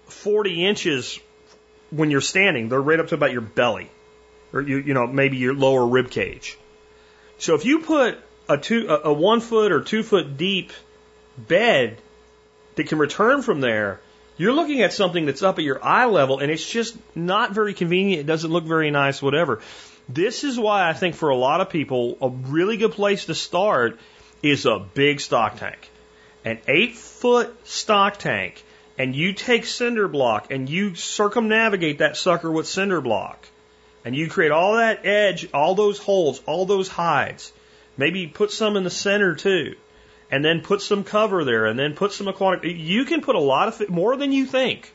[0.06, 1.18] 40 inches
[1.90, 2.68] when you're standing.
[2.68, 3.90] They're right up to about your belly
[4.52, 6.58] or you, you know, maybe your lower rib cage.
[7.38, 10.72] So if you put a two, a, a one foot or two foot deep
[11.36, 11.98] bed
[12.74, 14.00] that can return from there,
[14.38, 17.72] You're looking at something that's up at your eye level and it's just not very
[17.72, 18.20] convenient.
[18.20, 19.60] It doesn't look very nice, whatever.
[20.08, 23.34] This is why I think for a lot of people, a really good place to
[23.34, 23.98] start
[24.42, 25.90] is a big stock tank.
[26.44, 28.62] An eight foot stock tank
[28.98, 33.46] and you take cinder block and you circumnavigate that sucker with cinder block
[34.04, 37.52] and you create all that edge, all those holes, all those hides.
[37.96, 39.74] Maybe put some in the center too
[40.30, 42.62] and then put some cover there and then put some aquatic.
[42.64, 44.92] You can put a lot of more than you think.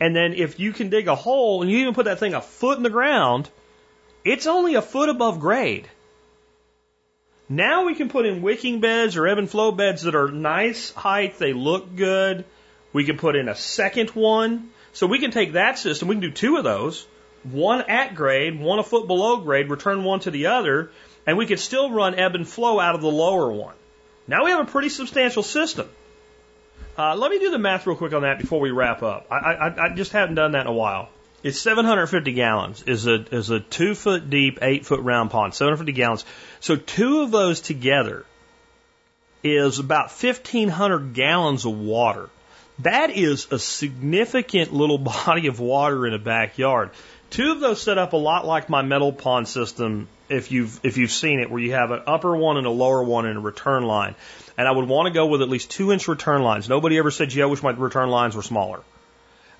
[0.00, 2.40] And then if you can dig a hole and you even put that thing a
[2.40, 3.50] foot in the ground,
[4.24, 5.88] it's only a foot above grade.
[7.48, 10.90] Now we can put in wicking beds or ebb and flow beds that are nice
[10.92, 12.44] height, they look good.
[12.92, 14.70] We can put in a second one.
[14.92, 17.06] So we can take that system, we can do two of those,
[17.44, 20.90] one at grade, one a foot below grade, return one to the other,
[21.26, 23.74] and we could still run ebb and flow out of the lower one.
[24.26, 25.88] Now we have a pretty substantial system.
[26.96, 29.26] Uh, let me do the math real quick on that before we wrap up.
[29.30, 31.08] I, I, I just haven't done that in a while.
[31.42, 32.82] It's 750 gallons.
[32.86, 35.54] is a is a two foot deep, eight foot round pond.
[35.54, 36.24] 750 gallons.
[36.60, 38.24] So two of those together
[39.42, 42.30] is about 1,500 gallons of water.
[42.78, 46.90] That is a significant little body of water in a backyard.
[47.30, 50.96] Two of those set up a lot like my metal pond system if you've if
[50.96, 53.40] you've seen it, where you have an upper one and a lower one and a
[53.40, 54.14] return line.
[54.56, 56.68] And I would want to go with at least two inch return lines.
[56.68, 58.80] Nobody ever said, "Yeah, I wish my return lines were smaller."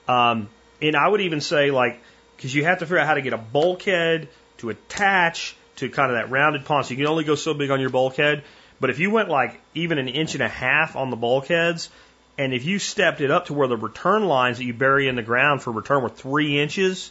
[0.06, 0.48] Um,
[0.82, 2.00] and I would even say like,
[2.36, 4.28] because you have to figure out how to get a bulkhead
[4.58, 6.86] to attach to kind of that rounded pond.
[6.86, 8.44] So you can only go so big on your bulkhead.
[8.80, 11.88] But if you went like even an inch and a half on the bulkheads,
[12.36, 15.16] and if you stepped it up to where the return lines that you bury in
[15.16, 17.10] the ground for return were three inches,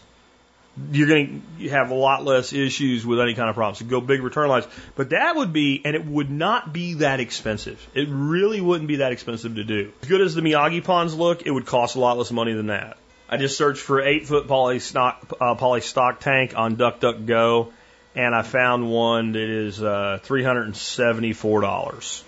[0.92, 3.80] you're going to have a lot less issues with any kind of problems.
[3.80, 4.68] So go big return lines.
[4.96, 7.86] But that would be, and it would not be that expensive.
[7.94, 9.92] It really wouldn't be that expensive to do.
[10.02, 12.68] As good as the Miyagi ponds look, it would cost a lot less money than
[12.68, 12.98] that.
[13.34, 17.72] I just searched for eight foot poly stock, uh, poly stock tank on DuckDuckGo,
[18.14, 22.24] and I found one that is uh, $374.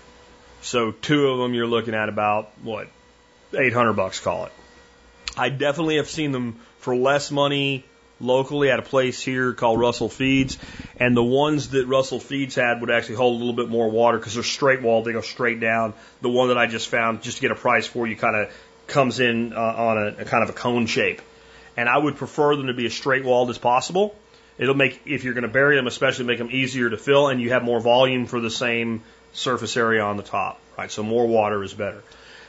[0.62, 2.88] So two of them you're looking at about, what,
[3.52, 4.52] 800 bucks, call it.
[5.36, 7.84] I definitely have seen them for less money
[8.18, 10.56] locally at a place here called Russell Feeds,
[10.96, 14.16] and the ones that Russell Feeds had would actually hold a little bit more water
[14.16, 15.04] because they're straight walled.
[15.04, 15.92] They go straight down.
[16.22, 18.50] The one that I just found, just to get a price for you, kind of
[18.86, 21.22] comes in uh, on a, a kind of a cone shape,
[21.76, 24.14] and I would prefer them to be as straight walled as possible.
[24.56, 27.40] It'll make if you're going to bury them, especially make them easier to fill, and
[27.40, 29.02] you have more volume for the same
[29.32, 30.60] surface area on the top.
[30.78, 32.02] Right, so more water is better.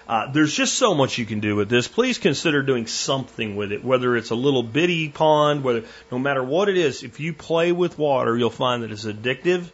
[0.08, 1.88] Uh, there's just so much you can do with this.
[1.88, 6.44] Please consider doing something with it, whether it's a little bitty pond, whether no matter
[6.44, 7.04] what it is.
[7.04, 9.68] If you play with water, you'll find that it's addictive.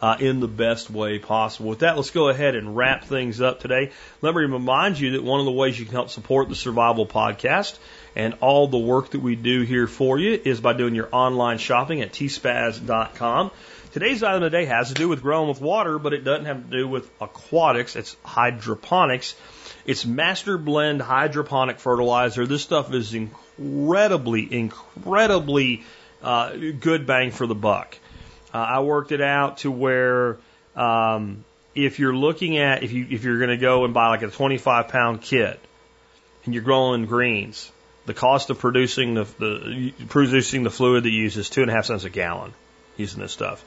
[0.00, 1.70] Uh, in the best way possible.
[1.70, 3.90] With that, let's go ahead and wrap things up today.
[4.22, 7.04] Let me remind you that one of the ways you can help support the Survival
[7.04, 7.76] Podcast
[8.14, 11.58] and all the work that we do here for you is by doing your online
[11.58, 13.50] shopping at tspaz.com.
[13.92, 16.44] Today's item of the day has to do with growing with water, but it doesn't
[16.44, 17.96] have to do with aquatics.
[17.96, 19.34] It's hydroponics.
[19.86, 22.46] It's master blend hydroponic fertilizer.
[22.46, 25.84] This stuff is incredibly, incredibly
[26.22, 27.96] uh, good bang for the buck.
[28.52, 30.38] Uh, I worked it out to where
[30.74, 31.44] um,
[31.74, 34.28] if you're looking at if you if you're going to go and buy like a
[34.28, 35.60] 25 pound kit
[36.44, 37.70] and you're growing greens,
[38.06, 41.70] the cost of producing the, the producing the fluid that you use is two and
[41.70, 42.52] a half cents a gallon
[42.96, 43.64] using this stuff.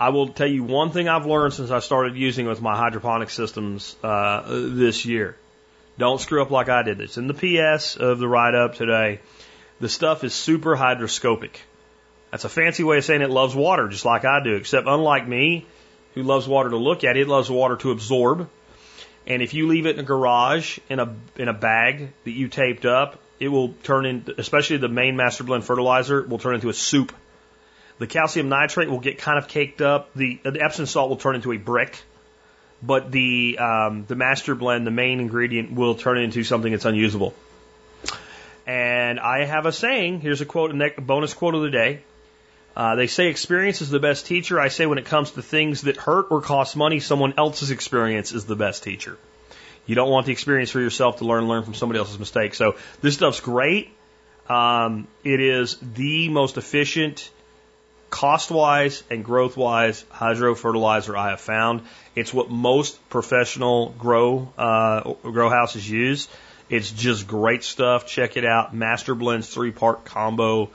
[0.00, 3.30] I will tell you one thing I've learned since I started using with my hydroponic
[3.30, 5.36] systems uh, this year.
[5.98, 7.00] Don't screw up like I did.
[7.00, 9.20] It's in the PS of the write up today.
[9.80, 11.56] The stuff is super hydroscopic.
[12.30, 15.26] That's a fancy way of saying it loves water, just like I do, except unlike
[15.26, 15.66] me,
[16.14, 18.48] who loves water to look at, it loves water to absorb.
[19.26, 22.48] And if you leave it in a garage in a in a bag that you
[22.48, 26.68] taped up, it will turn in, especially the main master blend fertilizer, will turn into
[26.68, 27.12] a soup
[27.98, 30.14] the calcium nitrate will get kind of caked up.
[30.14, 32.00] The, the Epsom salt will turn into a brick,
[32.82, 37.34] but the um, the master blend, the main ingredient, will turn into something that's unusable.
[38.66, 40.20] And I have a saying.
[40.20, 42.02] Here's a quote, a bonus quote of the day.
[42.76, 44.60] Uh, they say experience is the best teacher.
[44.60, 48.32] I say when it comes to things that hurt or cost money, someone else's experience
[48.32, 49.18] is the best teacher.
[49.86, 52.54] You don't want the experience for yourself to learn, learn from somebody else's mistake.
[52.54, 53.90] So this stuff's great.
[54.48, 57.30] Um, it is the most efficient
[58.10, 61.82] cost wise and growth wise hydro fertilizer I have found.
[62.14, 66.28] It's what most professional grow uh, grow houses use.
[66.70, 68.06] It's just great stuff.
[68.06, 68.74] Check it out.
[68.74, 70.70] Master Blends three part combo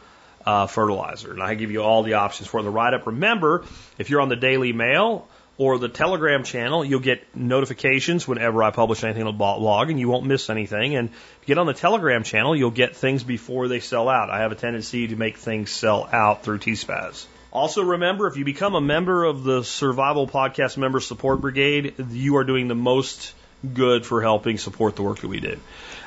[0.46, 3.08] uh, fertilizer, and I give you all the options for the write up.
[3.08, 3.66] Remember,
[3.98, 8.72] if you're on the Daily Mail or the Telegram channel, you'll get notifications whenever I
[8.72, 10.96] publish anything on the blog and you won't miss anything.
[10.96, 14.30] And if you get on the Telegram channel, you'll get things before they sell out.
[14.30, 17.26] I have a tendency to make things sell out through T-Spaz.
[17.52, 22.38] Also remember, if you become a member of the Survival Podcast Member Support Brigade, you
[22.38, 23.34] are doing the most
[23.72, 25.60] good for helping support the work that we did.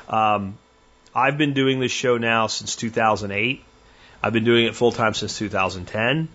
[0.09, 0.57] Um,
[1.15, 3.63] I've been doing this show now since 2008.
[4.27, 6.27] I've been doing it full time since 2010.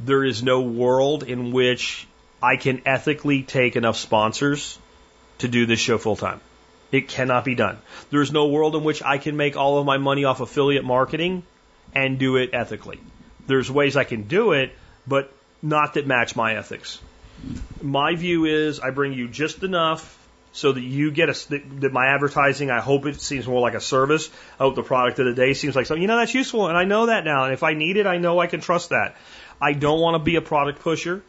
[0.00, 2.08] There is no world in which
[2.42, 4.76] I can ethically take enough sponsors
[5.38, 6.40] to do this show full time.
[6.90, 7.78] It cannot be done.
[8.10, 11.44] There's no world in which I can make all of my money off affiliate marketing
[11.94, 12.98] and do it ethically.
[13.46, 14.76] There's ways I can do it,
[15.06, 15.32] but
[15.62, 16.98] not that match my ethics.
[17.80, 20.18] My view is I bring you just enough
[20.52, 23.74] so that you get a, that, that my advertising, I hope it seems more like
[23.74, 24.28] a service.
[24.58, 26.76] I hope the product of the day seems like something, you know, that's useful and
[26.76, 27.44] I know that now.
[27.44, 29.16] And if I need it, I know I can trust that.
[29.60, 31.22] I don't want to be a product pusher.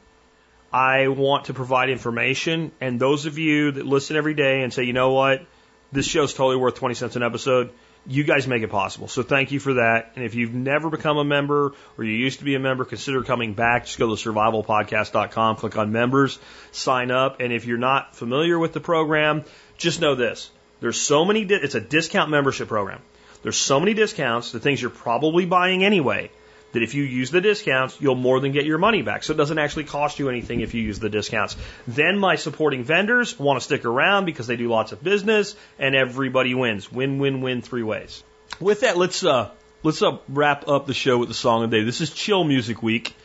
[0.73, 2.72] I want to provide information.
[2.80, 5.45] And those of you that listen every day and say, you know what,
[5.91, 7.72] this show's totally worth 20 cents an episode,
[8.07, 9.07] you guys make it possible.
[9.07, 10.14] So thank you for that.
[10.15, 13.23] And if you've never become a member or you used to be a member, consider
[13.23, 13.86] coming back.
[13.86, 16.40] Just go to survivalpodcast.com, click on members,
[16.72, 17.40] sign up.
[17.40, 19.44] And if you're not familiar with the program,
[19.78, 20.49] just know this.
[20.80, 23.02] There's so many, it's a discount membership program.
[23.44, 26.32] There's so many discounts, the things you're probably buying anyway,
[26.73, 29.23] that if you use the discounts, you'll more than get your money back.
[29.23, 31.56] So it doesn't actually cost you anything if you use the discounts.
[31.88, 35.95] Then my supporting vendors want to stick around because they do lots of business and
[35.95, 36.91] everybody wins.
[36.91, 38.23] Win, win, win three ways.
[38.60, 39.52] With that, let's, uh,
[39.84, 41.84] let's uh, wrap up the show with the song of the day.
[41.84, 43.15] This is Chill Music Week.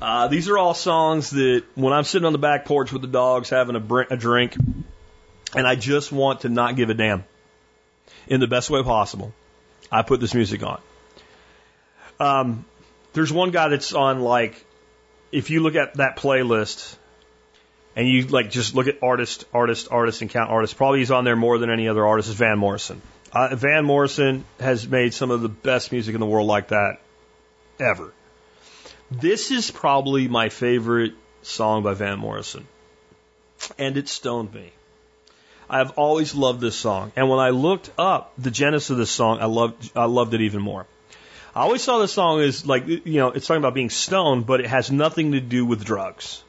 [0.00, 3.08] Uh, these are all songs that when I'm sitting on the back porch with the
[3.08, 4.56] dogs having a, br- a drink
[5.54, 7.24] and I just want to not give a damn
[8.26, 9.34] in the best way possible,
[9.90, 10.80] I put this music on.
[12.18, 12.64] Um,
[13.12, 14.64] there's one guy that's on like,
[15.32, 16.96] if you look at that playlist
[17.96, 21.24] and you like just look at artist, artist, artist, and count artists, probably he's on
[21.24, 23.02] there more than any other artist is Van Morrison.
[23.32, 27.00] Uh, Van Morrison has made some of the best music in the world like that
[27.78, 28.12] ever.
[29.10, 32.66] This is probably my favorite song by Van Morrison,
[33.78, 34.70] and it stoned me.
[35.68, 39.38] I've always loved this song, and when I looked up the genesis of this song,
[39.40, 40.86] I loved I loved it even more.
[41.54, 44.60] I always saw this song as like, you know, it's talking about being stoned, but
[44.60, 46.44] it has nothing to do with drugs.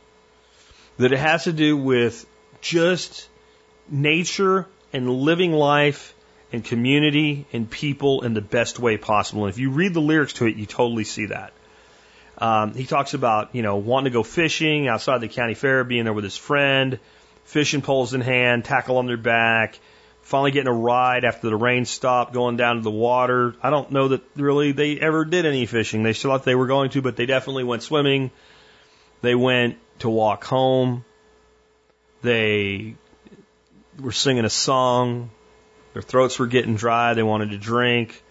[0.97, 2.25] That it has to do with
[2.61, 3.27] just
[3.89, 6.13] nature and living life
[6.53, 9.45] and community and people in the best way possible.
[9.45, 11.53] And if you read the lyrics to it, you totally see that.
[12.37, 16.03] Um, he talks about, you know, wanting to go fishing outside the county fair, being
[16.03, 16.99] there with his friend,
[17.45, 19.79] fishing poles in hand, tackle on their back,
[20.31, 23.53] finally getting a ride after the rain stopped, going down to the water.
[23.61, 26.03] I don't know that really they ever did any fishing.
[26.03, 28.31] They still thought they were going to, but they definitely went swimming.
[29.21, 31.03] They went to walk home.
[32.21, 32.95] They
[33.99, 35.31] were singing a song.
[35.93, 37.13] Their throats were getting dry.
[37.13, 38.23] They wanted to drink.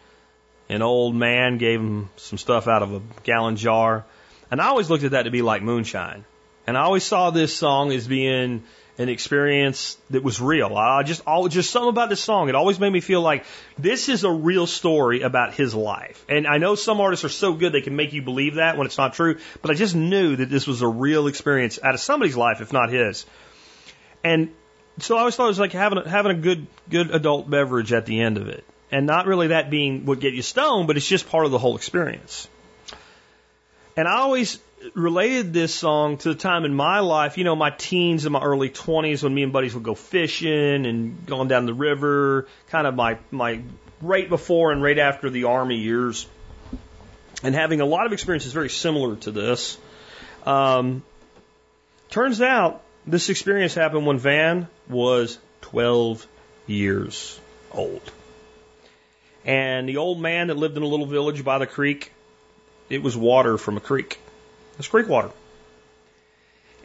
[0.70, 4.06] An old man gave them some stuff out of a gallon jar.
[4.50, 6.24] And I always looked at that to be like moonshine.
[6.66, 8.62] And I always saw this song as being
[9.00, 10.76] an experience that was real.
[10.76, 12.50] I just, all, just something about this song.
[12.50, 13.46] It always made me feel like
[13.78, 16.22] this is a real story about his life.
[16.28, 18.86] And I know some artists are so good they can make you believe that when
[18.86, 22.00] it's not true, but I just knew that this was a real experience out of
[22.00, 23.24] somebody's life, if not his.
[24.22, 24.50] And
[24.98, 27.94] so I always thought it was like having a, having a good, good adult beverage
[27.94, 28.64] at the end of it.
[28.92, 31.58] And not really that being what get you stoned, but it's just part of the
[31.58, 32.48] whole experience.
[33.96, 34.58] And I always
[34.94, 38.40] related this song to the time in my life, you know, my teens and my
[38.40, 42.86] early 20s when me and buddies would go fishing and going down the river, kind
[42.86, 43.60] of my, my
[44.00, 46.26] right before and right after the army years.
[47.42, 49.78] And having a lot of experiences very similar to this.
[50.44, 51.02] Um,
[52.10, 56.26] turns out this experience happened when Van was 12
[56.66, 57.38] years
[57.72, 58.02] old.
[59.44, 62.12] And the old man that lived in a little village by the creek,
[62.90, 64.18] it was water from a creek.
[64.80, 65.30] It's creek water.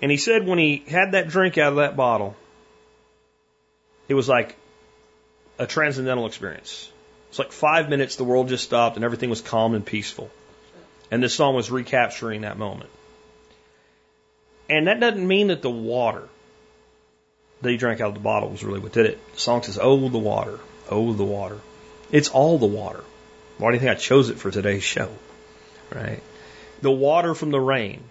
[0.02, 2.36] And he said when he had that drink out of that bottle,
[4.10, 4.58] it was like
[5.58, 6.92] a transcendental experience.
[7.30, 10.30] It's like five minutes, the world just stopped and everything was calm and peaceful.
[11.10, 12.90] And this song was recapturing that moment.
[14.70, 16.28] And that doesn't mean that the water
[17.62, 19.34] that he drank out of the bottle was really what did it.
[19.36, 20.60] The song says, Oh, the water.
[20.92, 21.60] Oh, the water.
[22.12, 23.06] It's all the water.
[23.58, 25.10] Why do you think I chose it for today's show?
[25.94, 26.22] Right?
[26.82, 28.04] The water from the rain,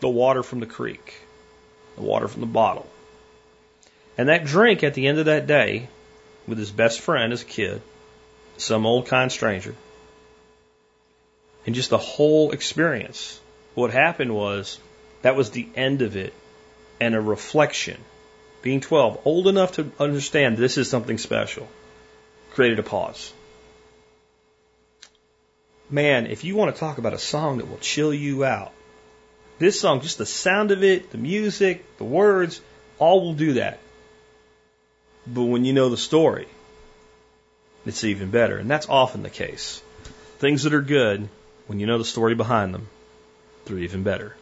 [0.00, 1.14] the water from the creek,
[1.96, 2.88] the water from the bottle.
[4.18, 5.88] And that drink at the end of that day
[6.46, 7.82] with his best friend as a kid,
[8.56, 9.74] some old kind stranger,
[11.66, 13.40] and just the whole experience.
[13.74, 14.78] What happened was
[15.22, 16.32] that was the end of it
[17.00, 17.98] and a reflection,
[18.62, 21.68] being 12, old enough to understand this is something special,
[22.52, 23.32] created a pause.
[25.88, 28.72] Man, if you want to talk about a song that will chill you out,
[29.58, 32.60] this song, just the sound of it, the music, the words,
[32.98, 33.78] all will do that.
[35.26, 36.48] But when you know the story,
[37.86, 38.58] it's even better.
[38.58, 39.80] And that's often the case.
[40.38, 41.28] Things that are good,
[41.68, 42.88] when you know the story behind them,
[43.64, 44.36] they're even better.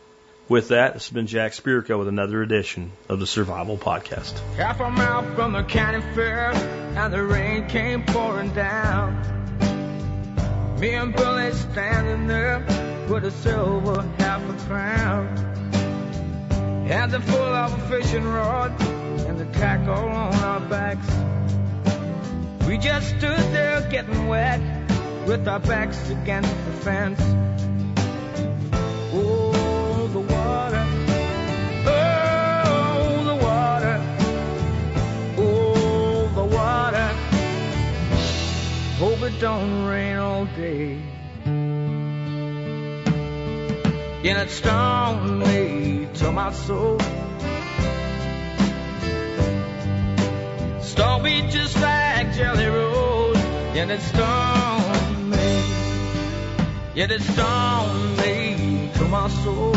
[0.49, 4.39] With that, this has been Jack Spirko with another edition of the Survival Podcast.
[4.57, 9.44] Half a mile from the county fair, and the rain came pouring down.
[10.79, 12.59] Me and Billy standing there
[13.09, 15.29] with a silver half a crown.
[16.87, 18.73] Hands are full of fishing rod
[19.27, 21.09] and the tackle on our backs.
[22.67, 24.61] We just stood there getting wet
[25.27, 27.21] with our backs against the fence.
[29.15, 30.85] Oh, the water.
[31.87, 33.97] Oh, the water.
[35.39, 37.09] Oh, the water.
[38.99, 40.17] Hope it don't rain
[40.57, 40.99] day.
[44.27, 46.99] And it stung me to my soul.
[50.81, 53.37] Stung me just like Jelly Roll.
[53.77, 55.63] And it stung me.
[56.95, 59.75] Yet it stung me to my soul.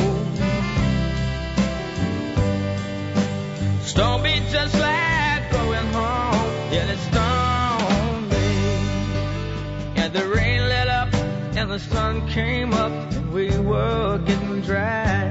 [3.81, 6.71] Stung me just like going home.
[6.71, 8.47] Yet it stung me.
[9.95, 10.47] And the rain
[11.68, 15.30] the sun came up we were getting dry.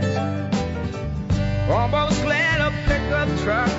[1.70, 3.70] Almost let a pickup truck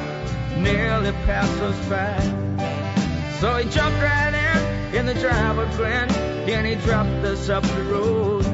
[0.57, 2.19] nearly pass us by.
[3.39, 6.09] So he jumped right in in the driver Glen
[6.49, 8.45] and he dropped us up the road.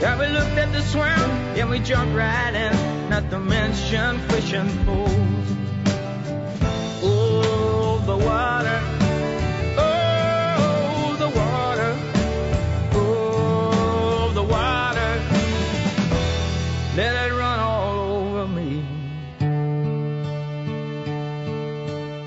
[0.00, 4.84] Yeah, we looked at the swim and we jumped right in, not to mention fishing
[4.84, 5.48] poles.
[7.02, 8.97] Oh, the water.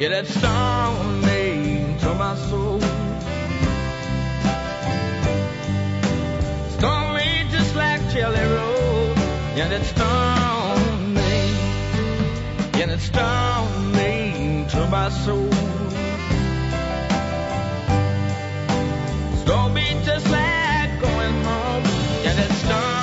[0.01, 2.79] Yeah, that stung me to my soul.
[6.71, 9.13] Stung me just like Jelly Roll.
[9.55, 11.41] Yeah, that stung me.
[12.79, 15.51] Yeah, that stung me to my soul.
[19.43, 21.83] Stung me just like going home.
[22.23, 23.00] Yeah, that stung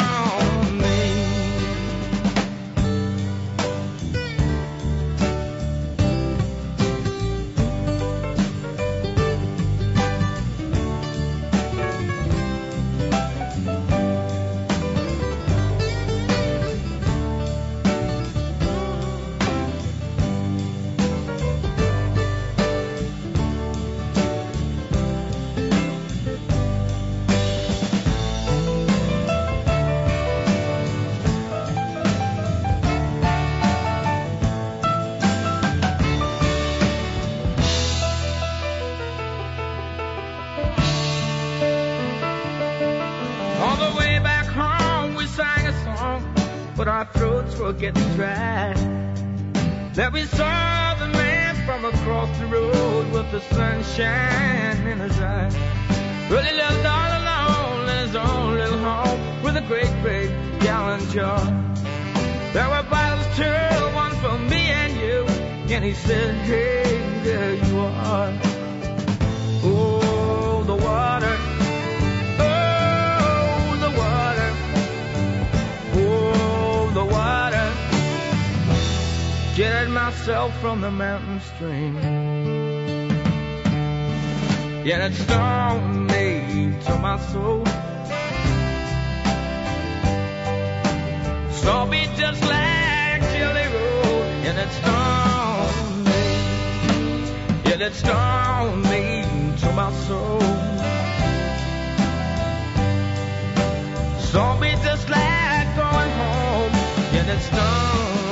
[50.08, 55.54] Then we saw the man from across the road with the sunshine in his eyes.
[56.28, 60.30] He lived all alone in his own little home with a great big
[60.60, 61.44] gallon jar.
[62.54, 65.26] There were bottles too, one for me and you.
[65.74, 68.57] And he said, Hey, there you are.
[79.58, 81.96] Get myself from the mountain stream.
[84.86, 87.66] Yeah, it stung me to my soul.
[91.50, 94.22] Stung me just like Jelly Roll.
[94.46, 96.22] And it stung me.
[97.68, 99.24] Yeah, it stung me
[99.58, 100.40] to my soul.
[104.20, 106.72] Stung me just like going home.
[107.12, 108.27] Yeah, it stung